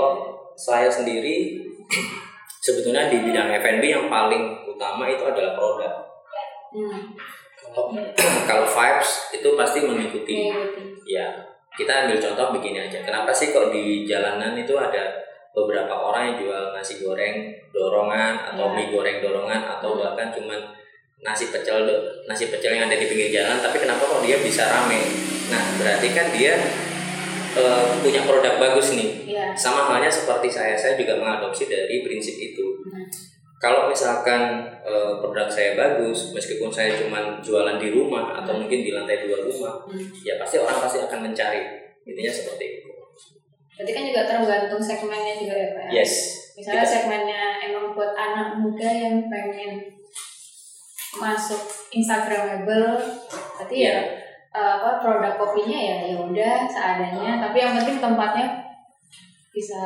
saya 0.55 0.87
sendiri 0.87 1.59
sebetulnya 2.63 3.11
di 3.11 3.19
bidang 3.19 3.51
F&B 3.59 3.83
yang 3.83 4.07
paling 4.07 4.63
utama 4.63 5.03
itu 5.11 5.27
adalah 5.27 5.51
produk. 5.51 5.93
Hmm. 6.71 7.11
Kalau 8.49 8.63
vibes 8.63 9.09
itu 9.35 9.49
pasti 9.59 9.83
mengikuti. 9.83 10.47
Ya, 11.03 11.27
kita 11.75 12.07
ambil 12.07 12.15
contoh 12.23 12.55
begini 12.55 12.87
aja. 12.87 13.03
Kenapa 13.03 13.35
sih 13.35 13.51
kok 13.51 13.67
di 13.75 14.07
jalanan 14.07 14.55
itu 14.55 14.71
ada 14.79 15.11
beberapa 15.51 15.91
orang 15.91 16.33
yang 16.33 16.35
jual 16.39 16.63
nasi 16.73 17.03
goreng 17.03 17.51
dorongan 17.69 18.41
atau 18.53 18.73
ya. 18.73 18.73
mie 18.73 18.89
goreng 18.89 19.21
dorongan 19.21 19.61
atau 19.77 20.01
bahkan 20.01 20.33
cuman 20.33 20.57
nasi 21.21 21.53
pecel 21.53 21.85
nasi 22.25 22.49
pecel 22.49 22.73
yang 22.73 22.89
ada 22.89 22.97
di 22.97 23.05
pinggir 23.05 23.29
jalan 23.29 23.61
tapi 23.61 23.77
kenapa 23.77 24.01
kok 24.01 24.25
dia 24.25 24.41
bisa 24.41 24.65
rame 24.65 24.97
nah 25.53 25.61
berarti 25.77 26.09
kan 26.09 26.33
dia 26.33 26.57
uh, 27.57 27.97
punya 28.01 28.21
produk 28.25 28.57
bagus 28.57 28.93
nih. 28.97 29.09
Yeah. 29.25 29.51
Sama 29.53 29.89
halnya 29.89 30.09
seperti 30.09 30.49
saya, 30.49 30.73
saya 30.77 30.97
juga 30.97 31.17
mengadopsi 31.17 31.69
dari 31.69 32.01
prinsip 32.05 32.35
itu. 32.37 32.65
Hmm. 32.89 33.05
Kalau 33.63 33.87
misalkan 33.87 34.67
uh, 34.83 35.23
produk 35.23 35.47
saya 35.47 35.79
bagus, 35.79 36.35
meskipun 36.35 36.67
saya 36.67 36.99
cuma 36.99 37.39
jualan 37.39 37.79
di 37.79 37.95
rumah 37.95 38.35
atau 38.43 38.57
hmm. 38.57 38.67
mungkin 38.67 38.79
di 38.83 38.91
lantai 38.91 39.23
dua 39.23 39.39
rumah, 39.45 39.87
hmm. 39.87 40.23
ya 40.25 40.35
pasti 40.35 40.59
orang 40.59 40.77
pasti 40.83 40.99
akan 40.99 41.31
mencari. 41.31 41.63
Intinya 42.03 42.33
seperti 42.33 42.65
itu. 42.79 42.89
Berarti 43.73 43.91
kan 43.95 44.03
juga 44.05 44.21
tergantung 44.27 44.81
segmennya 44.83 45.33
juga 45.39 45.55
ya 45.55 45.69
Pak? 45.73 45.85
Yes. 45.89 46.13
Misalnya 46.53 46.85
kita... 46.85 46.93
segmennya 46.93 47.43
emang 47.65 47.95
buat 47.97 48.13
anak 48.13 48.61
muda 48.61 48.85
yang 48.85 49.25
pengen 49.31 49.81
masuk 51.13 51.61
Instagramable, 51.93 52.97
berarti 53.29 53.75
yeah. 53.77 54.01
ya 54.01 54.22
iya 54.53 54.77
apa 54.77 55.01
produk 55.01 55.33
kopinya 55.33 55.79
ya 55.81 55.95
ya 56.13 56.17
udah 56.21 56.55
seadanya. 56.69 57.41
Tapi 57.41 57.57
yang 57.57 57.73
penting 57.73 57.97
tempatnya 57.97 58.47
bisa 59.49 59.81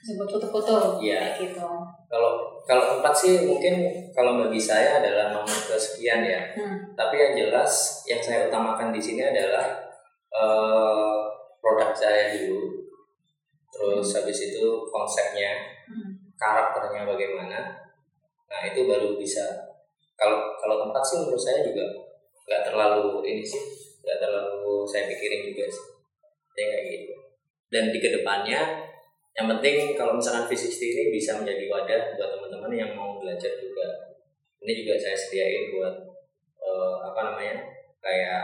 sebut 0.00 0.28
foto-foto 0.28 1.04
ya. 1.04 1.36
kayak 1.36 1.52
gitu. 1.52 1.68
Kalau 2.08 2.32
kalau 2.64 2.84
tempat 2.96 3.12
sih 3.12 3.44
mungkin 3.44 3.92
kalau 4.16 4.40
bagi 4.40 4.60
saya 4.60 5.00
adalah 5.00 5.36
nomor 5.36 5.52
kesekian 5.68 6.24
ya. 6.24 6.40
Hmm. 6.56 6.96
tapi 6.96 7.20
yang 7.20 7.32
jelas 7.36 8.04
yang 8.08 8.20
saya 8.20 8.48
utamakan 8.48 8.90
di 8.90 9.00
sini 9.00 9.20
adalah 9.28 9.76
uh, 10.32 11.28
produk 11.60 11.92
saya 11.92 12.32
dulu. 12.32 12.88
Terus 13.68 14.08
habis 14.16 14.38
itu 14.48 14.64
konsepnya 14.88 15.52
hmm. 15.92 16.32
karakternya 16.40 17.04
bagaimana 17.04 17.76
nah 18.48 18.60
itu 18.64 18.88
baru 18.88 19.20
bisa. 19.20 19.44
Kalau 20.16 20.56
kalau 20.56 20.88
tempat 20.88 21.04
sih 21.04 21.16
menurut 21.20 21.38
saya 21.38 21.60
juga 21.60 22.07
nggak 22.48 22.62
terlalu 22.64 23.20
ini 23.28 23.44
sih 23.44 23.60
nggak 24.00 24.18
terlalu 24.24 24.88
saya 24.88 25.04
pikirin 25.04 25.52
juga 25.52 25.68
sih. 25.68 25.86
Ya 26.56 26.64
kayak 26.74 26.84
gitu. 26.90 27.14
Dan 27.68 27.92
di 27.92 27.98
ke 28.00 28.08
depannya 28.10 28.88
yang 29.36 29.46
penting 29.46 29.94
kalau 29.94 30.18
misalkan 30.18 30.48
fisik 30.50 30.72
ini 30.80 31.14
bisa 31.14 31.38
menjadi 31.38 31.70
wadah 31.70 32.02
buat 32.18 32.30
teman-teman 32.34 32.72
yang 32.74 32.90
mau 32.96 33.20
belajar 33.20 33.52
juga. 33.60 34.16
Ini 34.64 34.72
juga 34.82 34.98
saya 34.98 35.14
sediain 35.14 35.70
buat 35.70 35.94
uh, 36.58 36.96
apa 37.12 37.20
namanya 37.30 37.62
kayak 38.02 38.42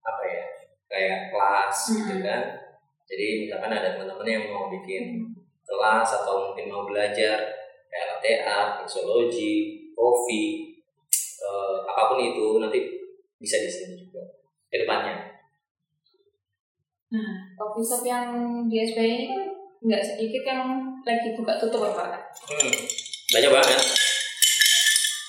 apa 0.00 0.22
ya 0.24 0.44
kayak 0.88 1.18
kelas 1.34 1.76
mm 1.76 1.90
-hmm. 1.90 1.98
gitu 1.98 2.14
kan. 2.24 2.42
Jadi 3.04 3.26
misalkan 3.44 3.68
ada 3.74 3.98
teman-teman 3.98 4.24
yang 4.24 4.44
mau 4.48 4.72
bikin 4.72 5.28
kelas 5.66 6.08
atau 6.24 6.48
mungkin 6.48 6.72
mau 6.72 6.88
belajar 6.88 7.44
kayak 8.24 8.80
mixology, 8.84 9.88
kopi, 9.96 10.42
eh, 10.44 10.73
apa 11.94 12.10
pun 12.10 12.18
itu 12.18 12.58
nanti 12.58 12.78
bisa 13.38 13.62
di 13.62 13.70
sini 13.70 13.94
juga 14.02 14.20
ke 14.66 14.82
depannya. 14.82 15.14
Nah, 17.14 17.30
coffee 17.54 17.86
shop 17.86 18.02
yang 18.02 18.26
di 18.66 18.82
SBY 18.82 19.06
ini 19.06 19.26
kan 19.30 19.40
nggak 19.84 20.02
sedikit 20.02 20.42
yang 20.42 20.60
lagi 21.06 21.38
buka 21.38 21.54
tutup 21.62 21.94
Pak. 21.94 22.10
Hmm, 22.50 22.74
banyak 23.30 23.50
banget. 23.54 23.78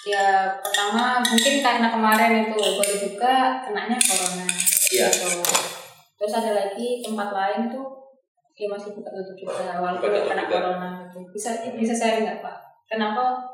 Ya 0.05 0.25
pertama 0.61 1.21
mungkin 1.21 1.61
karena 1.61 1.87
kemarin 1.89 2.45
itu 2.45 2.57
baru 2.57 2.95
buka 3.09 3.35
kenanya 3.61 3.97
corona. 3.97 4.45
Iya. 4.89 5.07
Gitu. 5.09 5.29
Terus 6.15 6.33
ada 6.33 6.51
lagi 6.55 7.01
tempat 7.05 7.29
lain 7.33 7.61
tuh 7.69 7.85
ya 8.55 8.71
masih 8.71 8.95
buka 8.95 9.11
tutup 9.11 9.35
juga 9.35 9.75
walaupun 9.77 10.07
Buka 10.09 10.29
kena 10.31 10.45
juga. 10.47 10.53
corona 10.57 10.89
gitu. 11.05 11.17
Bisa 11.29 11.49
bisa 11.75 11.93
sharing 11.93 12.23
nggak 12.25 12.41
Pak? 12.41 12.57
Kenapa? 12.89 13.45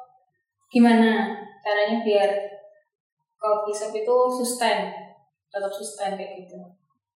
Gimana 0.71 1.35
caranya 1.63 1.99
biar 2.05 2.29
coffee 3.41 3.73
shop 3.73 3.91
itu 3.97 4.15
sustain 4.37 4.93
tetap 5.49 5.73
sustain 5.73 6.13
kayak 6.13 6.45
gitu? 6.45 6.61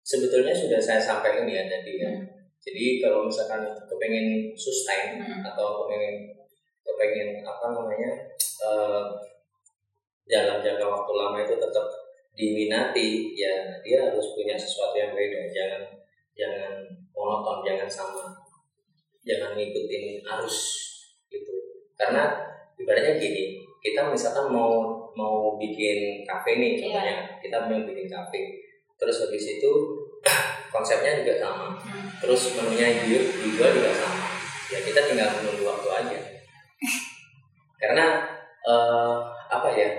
Sebetulnya 0.02 0.52
sudah 0.52 0.82
saya 0.82 0.98
sampaikan 0.98 1.46
ya 1.46 1.70
tadi 1.70 2.02
ya. 2.02 2.10
Hmm. 2.10 2.26
Jadi 2.66 2.98
kalau 2.98 3.30
misalkan 3.30 3.62
kepengen 3.86 4.50
sustain 4.58 5.22
Hmm. 5.22 5.46
atau 5.46 5.86
kepengen 5.86 6.34
kepengen 6.82 7.46
apa 7.46 7.66
namanya 7.70 8.10
eh, 8.66 9.06
dalam 10.26 10.58
jangka 10.66 10.86
waktu 10.90 11.12
lama 11.14 11.38
itu 11.46 11.54
tetap 11.62 11.86
diminati 12.36 13.32
ya 13.38 13.80
dia 13.86 14.10
harus 14.10 14.34
punya 14.36 14.58
sesuatu 14.58 14.98
yang 14.98 15.14
beda 15.16 15.48
jangan 15.54 15.82
jangan 16.36 16.84
monoton 17.16 17.64
jangan 17.64 17.88
sama 17.88 18.26
jangan 19.24 19.56
ngikutin 19.56 20.20
arus 20.26 20.58
gitu 21.32 21.54
karena 21.96 22.36
ibaratnya 22.76 23.16
gini 23.22 23.64
kita 23.80 24.12
misalkan 24.12 24.52
mau 24.52 25.05
mau 25.16 25.56
bikin 25.56 26.22
kafe 26.28 26.60
nih 26.60 26.78
contohnya. 26.78 27.16
Kita 27.40 27.66
mau 27.66 27.80
bikin 27.82 28.08
kafe. 28.12 28.60
Terus 28.96 29.28
habis 29.28 29.60
itu 29.60 29.72
konsepnya 30.74 31.24
juga 31.24 31.34
sama. 31.42 31.80
Hmm. 31.80 32.08
terus 32.20 32.56
menunya 32.60 32.92
dijual 33.02 33.72
juga 33.72 33.92
sama. 33.96 34.28
Ya 34.72 34.80
kita 34.84 35.00
tinggal 35.08 35.32
menunggu 35.40 35.64
waktu 35.68 35.90
aja. 35.90 36.20
Karena 37.82 38.06
eh, 38.68 39.16
apa 39.52 39.70
ya 39.72 39.90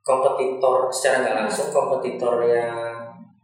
kompetitor 0.00 0.88
secara 0.88 1.24
nggak 1.24 1.36
langsung 1.44 1.68
kompetitor 1.70 2.42
yang 2.48 3.00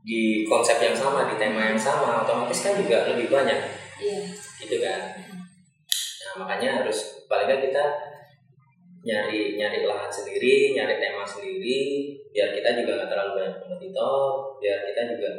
di 0.06 0.46
konsep 0.46 0.78
yang 0.78 0.94
sama 0.94 1.26
di 1.26 1.34
tema 1.34 1.74
yang 1.74 1.78
sama 1.78 2.22
otomatis 2.22 2.62
kan 2.62 2.78
juga 2.78 3.10
lebih 3.10 3.26
banyak. 3.26 3.58
Iya. 3.96 4.28
gitu 4.60 4.76
kan. 4.80 5.00
Nah 6.22 6.32
makanya 6.44 6.84
harus 6.84 7.26
paling 7.28 7.48
kita 7.48 7.84
nyari 9.06 9.54
nyari 9.54 9.86
lahan 9.86 10.10
sendiri 10.10 10.74
nyari 10.74 10.98
tema 10.98 11.22
sendiri 11.22 12.10
biar 12.34 12.50
kita 12.50 12.82
juga 12.82 12.98
nggak 12.98 13.10
terlalu 13.14 13.30
banyak 13.38 13.54
kompetitor 13.62 14.58
biar 14.58 14.78
kita 14.82 15.00
juga 15.14 15.30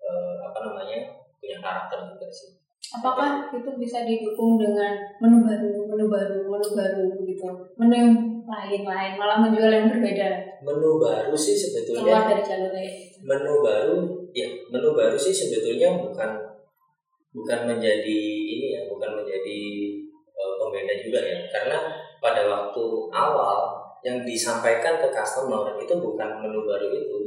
eh, 0.00 0.34
apa 0.40 0.58
namanya 0.64 0.98
punya 1.42 1.58
karakter 1.60 1.98
juga 2.08 2.28
sih. 2.32 2.56
Apakah 2.92 3.48
itu 3.50 3.70
bisa 3.80 4.04
didukung 4.04 4.60
dengan 4.60 5.00
menu 5.16 5.40
baru, 5.40 5.88
menu 5.88 6.12
baru, 6.12 6.44
menu 6.44 6.68
baru 6.76 7.06
gitu, 7.24 7.48
menu 7.80 7.94
yang 7.94 8.12
lain-lain, 8.44 9.16
malah 9.16 9.40
menjual 9.40 9.70
yang 9.72 9.88
berbeda, 9.88 10.28
menu 10.60 11.00
baru 11.00 11.32
sih 11.32 11.56
sebetulnya. 11.56 12.04
Keluar 12.04 12.24
dari 12.28 12.42
jalur 12.44 12.68
kayak 12.68 12.92
gitu. 12.92 13.16
menu 13.22 13.52
baru 13.64 13.96
ya 14.34 14.48
menu 14.68 14.92
baru 14.92 15.16
sih 15.16 15.32
sebetulnya 15.32 15.94
bukan 15.94 16.30
bukan 17.32 17.60
menjadi 17.64 18.20
ini 18.44 18.76
ya 18.76 18.82
bukan 18.90 19.24
menjadi 19.24 19.60
eh, 20.36 20.54
pembeda 20.60 20.94
juga 21.00 21.20
ya. 21.22 21.38
Karena 21.48 21.78
pada 22.22 22.46
waktu 22.46 22.82
awal 23.10 23.58
yang 24.06 24.22
disampaikan 24.22 24.98
ke 25.02 25.08
customer 25.10 25.74
itu 25.74 25.94
bukan 25.98 26.28
menu 26.38 26.62
baru 26.62 26.86
itu 26.90 27.18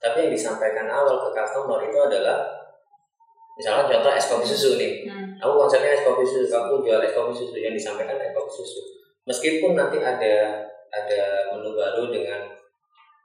tapi 0.00 0.26
yang 0.28 0.32
disampaikan 0.32 0.88
awal 0.88 1.20
ke 1.20 1.30
customer 1.36 1.76
itu 1.84 1.96
adalah 2.00 2.48
misalnya 3.56 3.84
contoh 3.92 4.12
es 4.16 4.26
kopi 4.32 4.46
susu 4.48 4.80
nih 4.80 5.04
Hmm. 5.04 5.36
aku 5.36 5.52
konsepnya 5.60 5.92
es 5.92 6.04
kopi 6.04 6.24
susu 6.24 6.48
aku 6.48 6.80
jual 6.80 7.00
es 7.04 7.12
kopi 7.12 7.32
susu 7.32 7.56
yang 7.56 7.76
disampaikan 7.76 8.16
es 8.16 8.32
kopi 8.32 8.52
susu 8.52 8.80
meskipun 9.28 9.76
nanti 9.76 10.00
ada 10.00 10.64
ada 10.88 11.20
menu 11.52 11.76
baru 11.76 12.08
dengan 12.08 12.48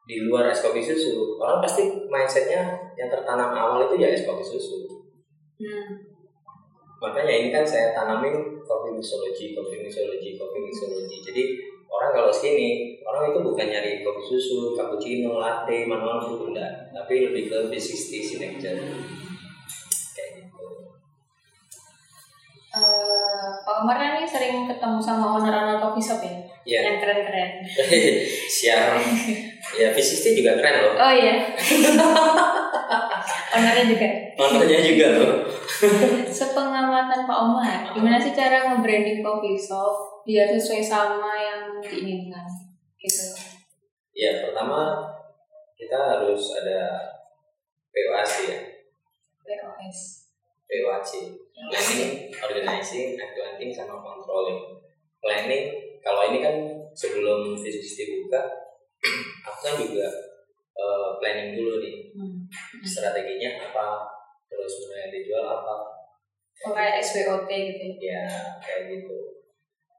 di 0.03 0.27
luar 0.27 0.51
es 0.51 0.59
kopi 0.59 0.83
susu 0.83 1.39
orang 1.39 1.63
pasti 1.63 1.87
mindsetnya 2.11 2.75
yang 2.99 3.07
tertanam 3.07 3.55
awal 3.55 3.87
itu 3.87 3.95
ya 3.99 4.11
es 4.11 4.27
kopi 4.27 4.43
susu 4.43 4.83
Hmm. 5.55 6.14
Makanya 6.95 7.33
ini 7.35 7.49
kan 7.51 7.61
saya 7.61 7.91
tanamin 7.91 8.33
kopi 8.63 8.89
mixology 8.95 9.51
kopi 9.51 9.83
mixology 9.83 10.39
kopi 10.39 10.57
mixology 10.63 11.17
jadi 11.21 11.43
orang 11.85 12.11
kalau 12.11 12.31
sini 12.31 12.97
orang 13.03 13.31
itu 13.31 13.39
bukan 13.39 13.67
nyari 13.67 14.01
kopi 14.01 14.21
susu 14.21 14.73
cappuccino 14.73 15.37
latte 15.37 15.85
manual 15.85 16.19
food 16.19 16.51
enggak 16.51 16.91
tapi 16.91 17.29
lebih 17.29 17.47
ke 17.47 17.57
B60 17.69 18.11
signature 18.19 18.79
kayak 20.11 20.29
gitu. 20.41 20.67
Eh, 22.75 23.45
Pak 23.63 23.75
Umar 23.83 23.95
kan 23.95 24.19
nih 24.19 24.27
sering 24.27 24.67
ketemu 24.67 24.99
sama 24.99 25.39
owner-owner 25.39 25.79
coffee 25.79 26.03
shop 26.03 26.19
ya, 26.19 26.35
Iya. 26.67 26.79
yang 26.83 26.97
keren-keren. 26.99 27.51
siang 28.51 28.99
ya 29.79 29.95
V60 29.95 30.35
juga 30.35 30.59
keren 30.59 30.75
loh. 30.83 30.93
Oh 30.99 31.13
iya, 31.15 31.55
ownernya 33.55 33.85
juga. 33.87 34.07
Ownernya 34.35 34.79
juga 34.83 35.05
loh 35.15 35.33
Sepengamatan 36.35 37.23
Pak 37.23 37.39
Umar, 37.47 37.79
gimana 37.95 38.19
sih 38.19 38.35
cara 38.35 38.67
nge-branding 38.67 39.23
coffee 39.23 39.55
shop 39.55 40.19
biar 40.27 40.51
sesuai 40.51 40.83
sama 40.83 41.31
yang 41.39 41.79
diinginkan? 41.79 42.43
Gitu. 42.99 43.31
ya 44.15 44.41
pertama 44.47 44.97
kita 45.77 45.93
harus 45.93 46.41
ada 46.59 46.79
POAC 47.93 48.33
ya 48.51 48.59
POS. 49.45 49.99
POAC 50.65 51.09
planning, 51.53 52.33
organizing, 52.33 53.13
implementing, 53.15 53.71
sama 53.71 54.01
controlling. 54.01 54.81
Planning, 55.21 55.65
kalau 56.01 56.33
ini 56.33 56.41
kan 56.41 56.55
sebelum 56.91 57.53
V60 57.53 58.25
buka, 58.25 58.41
aku 59.47 59.59
kan 59.61 59.75
juga 59.77 60.07
eh, 60.75 61.07
planning 61.21 61.55
dulu 61.55 61.79
nih 61.79 61.95
Hmm. 62.15 62.47
strateginya 62.79 63.59
apa, 63.59 64.07
terus 64.47 64.87
mulai 64.87 65.11
dijual 65.11 65.43
apa, 65.43 65.94
Oh, 66.63 66.71
kayak 66.71 67.03
SWOT 67.03 67.51
gitu 67.51 67.99
ya. 67.99 68.23
ya 68.23 68.23
kayak 68.63 68.81
gitu. 68.87 69.17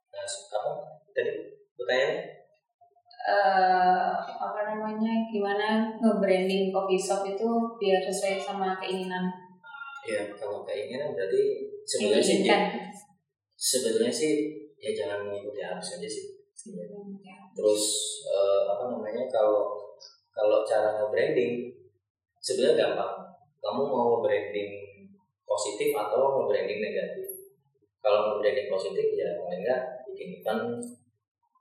Nah, 0.09 0.25
apa 0.25 0.71
tadi 1.13 1.33
pertanyaannya? 1.77 2.23
eh 3.27 4.07
apa 4.23 4.61
namanya 4.63 5.27
gimana 5.27 5.91
nge-branding 5.99 6.71
coffee 6.71 6.95
shop 6.95 7.27
itu 7.27 7.49
biar 7.75 7.99
sesuai 7.99 8.39
sama 8.39 8.79
keinginan 8.79 9.27
Ya 10.07 10.31
kalau 10.39 10.63
keinginan 10.63 11.11
berarti 11.11 11.67
yang 11.67 11.83
sebetulnya 11.83 12.23
sih 12.23 12.37
diinginkan. 12.47 12.63
sebetulnya 13.59 14.13
sih 14.15 14.33
ya 14.79 14.95
jangan 14.95 15.27
mengikuti 15.27 15.59
arus 15.59 15.99
aja 15.99 16.07
sih. 16.07 16.25
Ya. 16.71 16.87
terus 17.51 17.83
eh, 18.31 18.63
apa 18.71 18.95
namanya 18.95 19.27
kalau 19.27 19.75
kalau 20.31 20.63
cara 20.63 20.95
nge-branding 20.95 21.67
sebenarnya 22.39 22.79
gampang 22.95 23.13
kamu 23.59 23.83
mau 23.91 24.23
branding 24.23 24.71
positif 25.47 25.95
atau 25.95 26.43
nge-branding 26.43 26.83
negatif. 26.83 27.47
Kalau 28.03 28.35
nge-branding 28.35 28.69
positif 28.69 29.07
ya 29.15 29.39
paling 29.39 29.63
enggak 29.63 29.83
bikin 30.11 30.43
event 30.43 30.83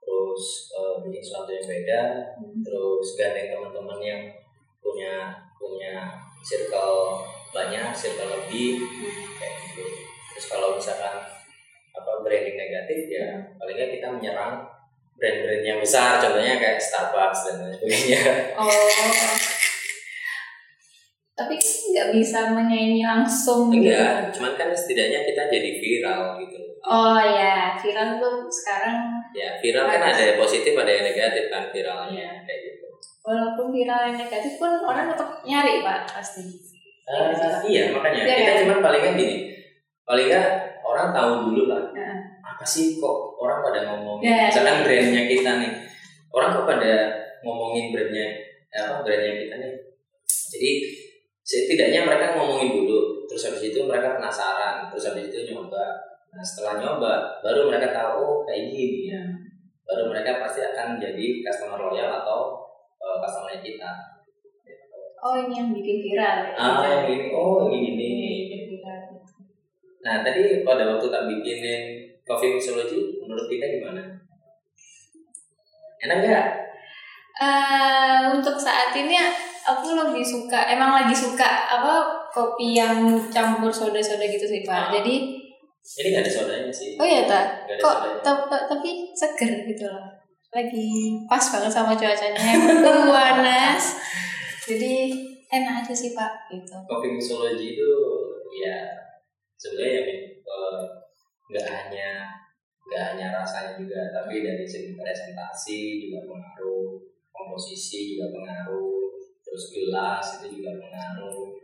terus 0.06 0.44
eh, 0.74 0.94
bikin 1.02 1.22
sesuatu 1.22 1.50
yang 1.50 1.66
beda 1.66 2.02
Hmm. 2.36 2.60
terus 2.62 3.06
gandeng 3.18 3.48
teman-teman 3.50 3.98
yang 3.98 4.22
punya 4.78 5.34
punya 5.56 6.14
circle 6.44 7.24
banyak 7.50 7.90
circle 7.96 8.28
lebih 8.28 8.78
kayak 9.40 9.54
gitu. 9.66 9.86
Terus 10.34 10.46
kalau 10.52 10.76
misalkan 10.76 11.24
apa 11.96 12.12
branding 12.22 12.60
negatif 12.60 13.08
ya 13.08 13.56
paling 13.56 13.74
nggak 13.74 13.90
kita 13.98 14.08
menyerang 14.12 14.68
brand-brand 15.16 15.64
yang 15.64 15.80
besar 15.80 16.20
contohnya 16.20 16.60
kayak 16.60 16.76
Starbucks 16.76 17.40
dan 17.48 17.54
lain 17.64 17.72
sebagainya. 17.72 18.22
Oh 18.60 18.68
kan 18.68 19.06
nggak 19.08 19.55
bisa 22.16 22.50
menyanyi 22.50 23.04
langsung 23.04 23.68
gitu 23.68 23.84
enggak 23.86 24.32
cuman 24.32 24.52
kan 24.54 24.68
setidaknya 24.72 25.20
kita 25.22 25.42
jadi 25.46 25.70
viral 25.76 26.40
gitu. 26.40 26.58
Oh 26.86 27.18
ya 27.18 27.74
viral 27.74 28.16
tuh 28.16 28.46
sekarang 28.46 29.10
ya 29.34 29.58
viral 29.58 29.84
kan 29.86 30.00
ada 30.06 30.22
yang 30.22 30.38
positif 30.38 30.72
ada 30.72 30.86
yang 30.88 31.04
negatif 31.04 31.50
kan 31.50 31.68
viralnya 31.68 32.14
Iya. 32.16 32.30
kayak 32.46 32.60
gitu. 32.64 32.86
Walaupun 33.20 33.66
viral 33.70 34.00
yang 34.06 34.16
negatif 34.16 34.52
pun 34.56 34.70
orang 34.80 35.10
tetap 35.10 35.42
nyari 35.42 35.82
pak 35.82 36.06
pasti. 36.06 36.46
Eh, 37.06 37.30
iya 37.66 37.90
makanya. 37.90 38.22
Iya, 38.22 38.34
kita 38.36 38.50
kan? 38.50 38.60
cuman 38.66 38.78
paling 38.80 39.00
nggak 39.00 39.14
gini. 39.14 39.36
Paling 40.02 40.26
nggak 40.26 40.48
orang 40.82 41.08
tahu 41.10 41.30
dulu 41.46 41.62
lah 41.66 41.82
Heeh. 41.90 42.18
apa 42.40 42.62
sih 42.62 42.96
kok 42.96 43.16
orang 43.36 43.58
pada 43.60 43.80
ngomong 43.84 44.22
Iya, 44.22 44.48
misalkan 44.48 44.86
brandnya 44.86 45.22
kita 45.26 45.50
nih. 45.58 45.72
Orang 46.30 46.54
kok 46.54 46.66
pada 46.66 46.92
ngomongin 47.42 47.90
brandnya 47.90 48.26
eh, 48.70 48.78
apa 48.80 49.02
brandnya 49.02 49.32
kita 49.36 49.54
nih. 49.58 49.72
Jadi 50.26 50.70
setidaknya 51.46 52.02
mereka 52.02 52.34
ngomongin 52.34 52.74
dulu 52.74 53.22
terus 53.30 53.46
habis 53.46 53.70
itu 53.70 53.78
mereka 53.86 54.18
penasaran 54.18 54.90
terus 54.90 55.14
habis 55.14 55.30
itu 55.30 55.54
nyoba. 55.54 55.94
Nah 56.34 56.42
setelah 56.42 56.82
nyoba 56.82 57.38
baru 57.38 57.70
mereka 57.70 57.94
tahu 57.94 58.18
oh 58.18 58.38
kayak 58.42 58.74
gini. 58.74 59.14
Ya 59.14 59.22
baru 59.86 60.10
mereka 60.10 60.42
pasti 60.42 60.66
akan 60.66 60.98
jadi 60.98 61.46
customer 61.46 61.78
loyal 61.78 62.10
atau 62.10 62.58
uh, 62.98 63.22
customer 63.22 63.54
kita. 63.62 64.18
Oh 65.22 65.38
ini 65.38 65.54
yang 65.54 65.70
bikin 65.70 66.02
viral 66.02 66.34
ya? 66.42 66.50
ah 66.58 66.82
yang 66.82 67.06
ini. 67.06 67.30
Oh 67.30 67.70
ini. 67.70 67.94
Ini 67.94 68.30
nah 70.06 70.22
tadi 70.22 70.62
pada 70.62 70.86
waktu 70.86 71.10
tak 71.10 71.26
bikinin 71.26 71.82
coffee 72.22 72.54
mixology 72.54 73.18
menurut 73.22 73.46
kita 73.50 73.66
gimana? 73.78 74.02
Enak 76.02 76.18
nggak? 76.22 76.46
Uh, 77.36 78.38
untuk 78.38 78.54
saat 78.54 78.94
ini 78.94 79.18
aku 79.66 79.98
lebih 79.98 80.22
suka 80.22 80.70
emang 80.70 80.94
lagi 80.94 81.10
suka 81.10 81.66
apa 81.66 82.06
kopi 82.30 82.78
yang 82.78 83.18
campur 83.28 83.68
soda-soda 83.74 84.22
gitu 84.22 84.46
sih 84.46 84.62
pak. 84.62 84.90
Ah. 84.90 84.90
Jadi 84.94 85.14
ini 85.86 86.08
nggak 86.10 86.22
ada 86.26 86.32
sodanya 86.34 86.72
sih 86.74 86.98
oh 86.98 87.06
ya 87.06 87.22
tak 87.30 87.66
kok 87.78 87.96
tapi 88.46 89.10
seger 89.10 89.66
gitu 89.66 89.84
loh. 89.90 90.06
Lagi 90.54 91.18
pas 91.26 91.42
banget 91.42 91.72
sama 91.74 91.92
cuacanya 91.98 92.38
yang 92.38 92.62
panas. 93.10 93.84
Jadi 94.66 95.14
enak 95.46 95.82
aja 95.82 95.94
sih 95.94 96.10
pak 96.14 96.50
gitu. 96.50 96.74
coffee 96.90 97.14
mixology 97.14 97.78
itu 97.78 97.90
ya 98.58 98.98
sebenarnya 99.54 99.92
ya 99.94 100.02
eh, 100.42 100.82
nggak 101.46 101.66
hanya 101.70 102.10
nggak 102.86 103.02
hanya 103.14 103.26
rasanya 103.42 103.78
juga 103.78 104.10
tapi 104.10 104.42
dari 104.42 104.66
segi 104.66 104.94
presentasi 104.94 106.06
juga 106.06 106.26
pengaruh 106.26 106.98
komposisi 107.30 108.14
juga 108.14 108.34
pengaruh 108.34 109.05
terus 109.56 109.72
gelas 109.72 110.26
itu 110.36 110.60
juga 110.60 110.76
pengaruh. 110.76 111.56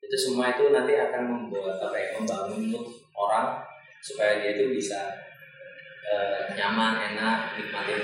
Itu 0.00 0.16
semua 0.16 0.56
itu 0.56 0.72
nanti 0.72 0.96
akan 0.96 1.22
membuat 1.28 1.76
apa 1.76 1.92
ya 1.92 2.08
membangun 2.16 2.72
mood 2.72 2.88
orang 3.12 3.60
supaya 4.00 4.40
dia 4.40 4.56
itu 4.56 4.72
bisa 4.72 5.12
eh, 6.08 6.56
nyaman 6.56 7.12
enak 7.12 7.52
nikmatin 7.60 8.00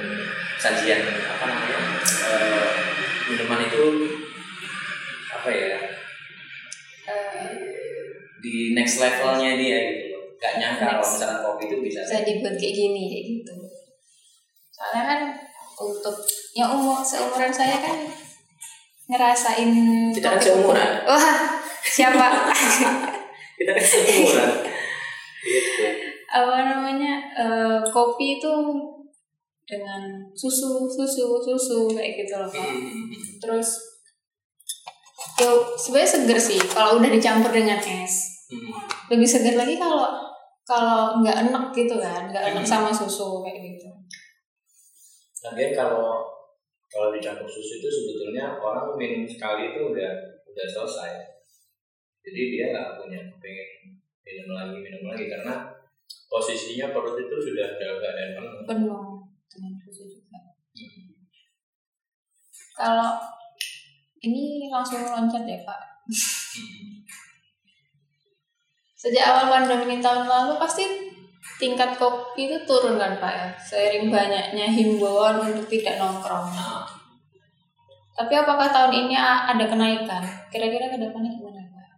sajian 0.60 1.00
apa 1.24 1.44
namanya 1.48 1.80
eh, 2.04 2.68
minuman 3.32 3.64
itu 3.64 3.84
apa 5.32 5.48
ya 5.48 5.80
Eh, 7.10 7.50
di 8.38 8.70
next 8.76 9.02
levelnya 9.02 9.58
dia 9.58 9.78
gitu 9.90 10.14
gak 10.38 10.56
nyangka 10.56 10.96
kalau 10.96 11.04
misalkan 11.04 11.40
kopi 11.42 11.64
itu 11.68 11.76
bisa 11.82 12.00
bisa 12.06 12.22
dibuat 12.22 12.54
kayak 12.56 12.74
gini 12.76 13.02
kayak 13.10 13.24
gitu. 13.34 13.54
Soalnya 14.72 15.02
kan 15.04 15.20
untuk 15.76 16.16
yang 16.54 16.70
umur 16.72 17.02
seumuran 17.02 17.52
saya 17.52 17.82
kan 17.82 17.98
ngerasain 19.10 19.70
Kita 20.14 20.28
kan 20.30 20.40
seumuran. 20.40 20.90
Wah, 21.02 21.26
siapa? 21.82 22.26
kita 23.58 23.70
kan 23.74 23.84
seumuran 23.84 24.50
gitu 25.40 25.84
apa 26.30 26.56
namanya 26.62 27.12
eh, 27.34 27.80
kopi 27.90 28.38
itu 28.38 28.52
dengan 29.66 30.00
susu 30.32 30.86
susu 30.86 31.36
susu 31.36 31.90
kayak 31.90 32.24
gitu 32.24 32.38
loh 32.38 32.48
Pak. 32.48 32.70
terus 33.36 33.68
yo 35.36 35.50
sebenarnya 35.76 36.08
seger 36.08 36.38
sih 36.40 36.60
kalau 36.70 36.96
udah 37.00 37.10
dicampur 37.10 37.52
dengan 37.52 37.76
es 37.80 38.46
lebih 39.08 39.28
seger 39.28 39.56
lagi 39.56 39.76
kalau 39.76 40.08
kalau 40.62 41.20
nggak 41.20 41.50
enak 41.50 41.64
gitu 41.72 41.96
kan 41.98 42.28
nggak 42.28 42.54
enak 42.54 42.64
Hmm. 42.64 42.72
sama 42.72 42.88
susu 42.88 43.44
kayak 43.44 43.76
gitu 43.76 43.88
Lagian 45.40 45.72
kalau 45.72 46.20
kalau 46.90 47.14
dicampur 47.14 47.46
susu 47.46 47.78
itu 47.78 47.86
sebetulnya 47.86 48.58
orang 48.58 48.98
minum 48.98 49.22
sekali 49.22 49.70
itu 49.70 49.94
udah 49.94 50.10
udah 50.42 50.66
selesai. 50.66 51.10
Jadi 52.26 52.40
dia 52.50 52.74
nggak 52.74 52.98
punya 52.98 53.20
pengen 53.38 53.94
minum 54.26 54.48
lagi 54.58 54.76
minum 54.82 55.02
lagi. 55.06 55.30
Karena 55.30 55.70
posisinya 56.26 56.90
perut 56.90 57.14
itu 57.14 57.36
sudah 57.38 57.78
dalam 57.78 57.96
keadaan 58.02 58.30
penuh. 58.34 58.62
penuh 58.66 59.04
dengan 59.46 59.72
susu 59.86 60.04
juga. 60.10 60.38
Kalau 62.74 63.22
ini 64.26 64.66
langsung 64.66 65.06
loncat 65.06 65.46
ya 65.46 65.58
pak? 65.62 65.80
Sejak 69.00 69.24
awal 69.32 69.46
pandemi 69.48 69.96
tahun 69.96 70.28
lalu 70.28 70.60
pasti 70.60 70.84
tingkat 71.56 71.96
kopi 71.96 72.52
itu 72.52 72.56
turun 72.68 73.00
kan 73.00 73.16
pak 73.16 73.32
ya? 73.32 73.48
Seiring 73.56 74.12
banyaknya 74.12 74.68
himbauan 74.68 75.40
untuk 75.40 75.64
tidak 75.72 75.96
nongkrong. 75.96 76.52
Nah, 76.52 76.79
tapi 78.14 78.34
apakah 78.34 78.68
tahun 78.68 78.92
ini 79.06 79.14
ada 79.16 79.64
kenaikan? 79.64 80.22
Kira-kira 80.50 80.90
ke 80.90 80.98
depannya 80.98 81.30
gimana 81.38 81.62
pak? 81.70 81.88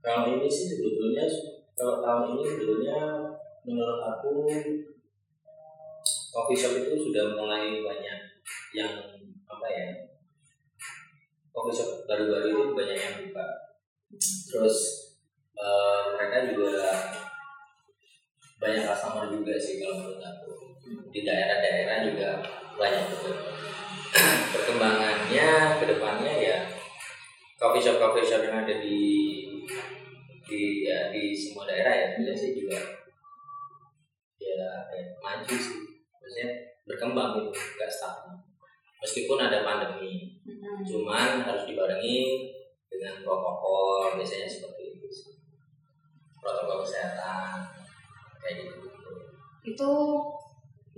Kalau 0.00 0.24
ini 0.32 0.48
sih 0.48 0.72
sebetulnya 0.72 1.24
kalau 1.76 2.00
tahun 2.00 2.36
ini 2.36 2.42
sebetulnya 2.44 2.98
menurut 3.64 4.00
aku 4.00 4.48
coffee 6.30 6.58
shop 6.58 6.74
itu 6.80 6.94
sudah 6.96 7.36
mulai 7.36 7.84
banyak 7.84 8.18
yang 8.72 8.92
apa 9.44 9.66
ya 9.68 9.88
coffee 11.52 11.76
shop 11.76 12.08
baru-baru 12.08 12.48
itu 12.50 12.64
banyak 12.72 12.96
yang 12.96 13.14
buka. 13.28 13.46
Terus 14.48 14.76
eh, 15.54 16.00
mereka 16.16 16.56
juga 16.56 16.88
banyak 18.60 18.84
customer 18.84 19.28
juga 19.28 19.54
sih 19.60 19.80
kalau 19.80 20.00
menurut 20.00 20.20
aku. 20.24 20.52
Di 21.10 21.20
daerah-daerah 21.22 21.96
juga 22.08 22.28
banyak 22.80 23.04
juga 23.12 23.32
perkembangannya 24.52 25.48
ke 25.80 25.84
depannya 25.88 26.34
ya 26.36 26.58
coffee 27.60 27.82
shop 27.84 28.00
coffee 28.00 28.24
shop 28.24 28.44
yang 28.44 28.64
ada 28.64 28.74
di 28.80 29.00
di 30.50 30.82
ya 30.82 31.14
di 31.14 31.36
semua 31.36 31.68
daerah 31.68 31.94
ya 31.94 32.06
sebenarnya 32.16 32.40
sih 32.40 32.50
juga 32.56 32.78
ya 34.40 34.88
kayak 34.90 35.20
maju 35.22 35.56
sih. 35.56 35.78
Maksudnya 36.20 36.48
berkembang 36.88 37.38
gitu 37.38 37.50
nggak 37.54 37.90
stagnan 37.92 38.36
meskipun 39.00 39.38
ada 39.40 39.64
pandemi 39.64 40.36
cuman 40.84 41.40
harus 41.46 41.64
dibarengi 41.64 42.50
dengan 42.90 43.22
protokol 43.24 44.18
biasanya 44.18 44.50
seperti 44.50 44.98
itu 44.98 45.08
sih. 45.08 45.32
protokol 46.40 46.82
kesehatan 46.82 47.68
kayak 48.40 48.54
gitu. 48.64 48.88
Itu 49.64 49.90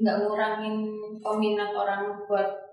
nggak 0.01 0.17
ngurangin 0.25 0.77
peminat 1.21 1.71
orang 1.77 2.25
buat 2.27 2.72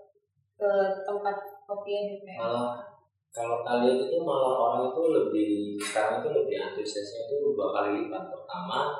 ke 0.59 0.71
tempat 1.07 1.37
kopi 1.63 1.91
yang 1.95 2.05
gitu 2.11 2.25
ya 2.27 2.35
malah 2.43 2.89
kalau 3.29 3.61
kalian 3.61 4.09
itu 4.09 4.17
malah 4.25 4.57
orang 4.57 4.81
itu 4.89 5.01
lebih 5.13 5.49
sekarang 5.77 6.25
itu 6.25 6.29
lebih 6.33 6.55
antusiasnya 6.57 7.29
itu 7.29 7.53
dua 7.53 7.69
kali 7.69 7.89
lipat. 8.01 8.25
Pertama 8.33 8.97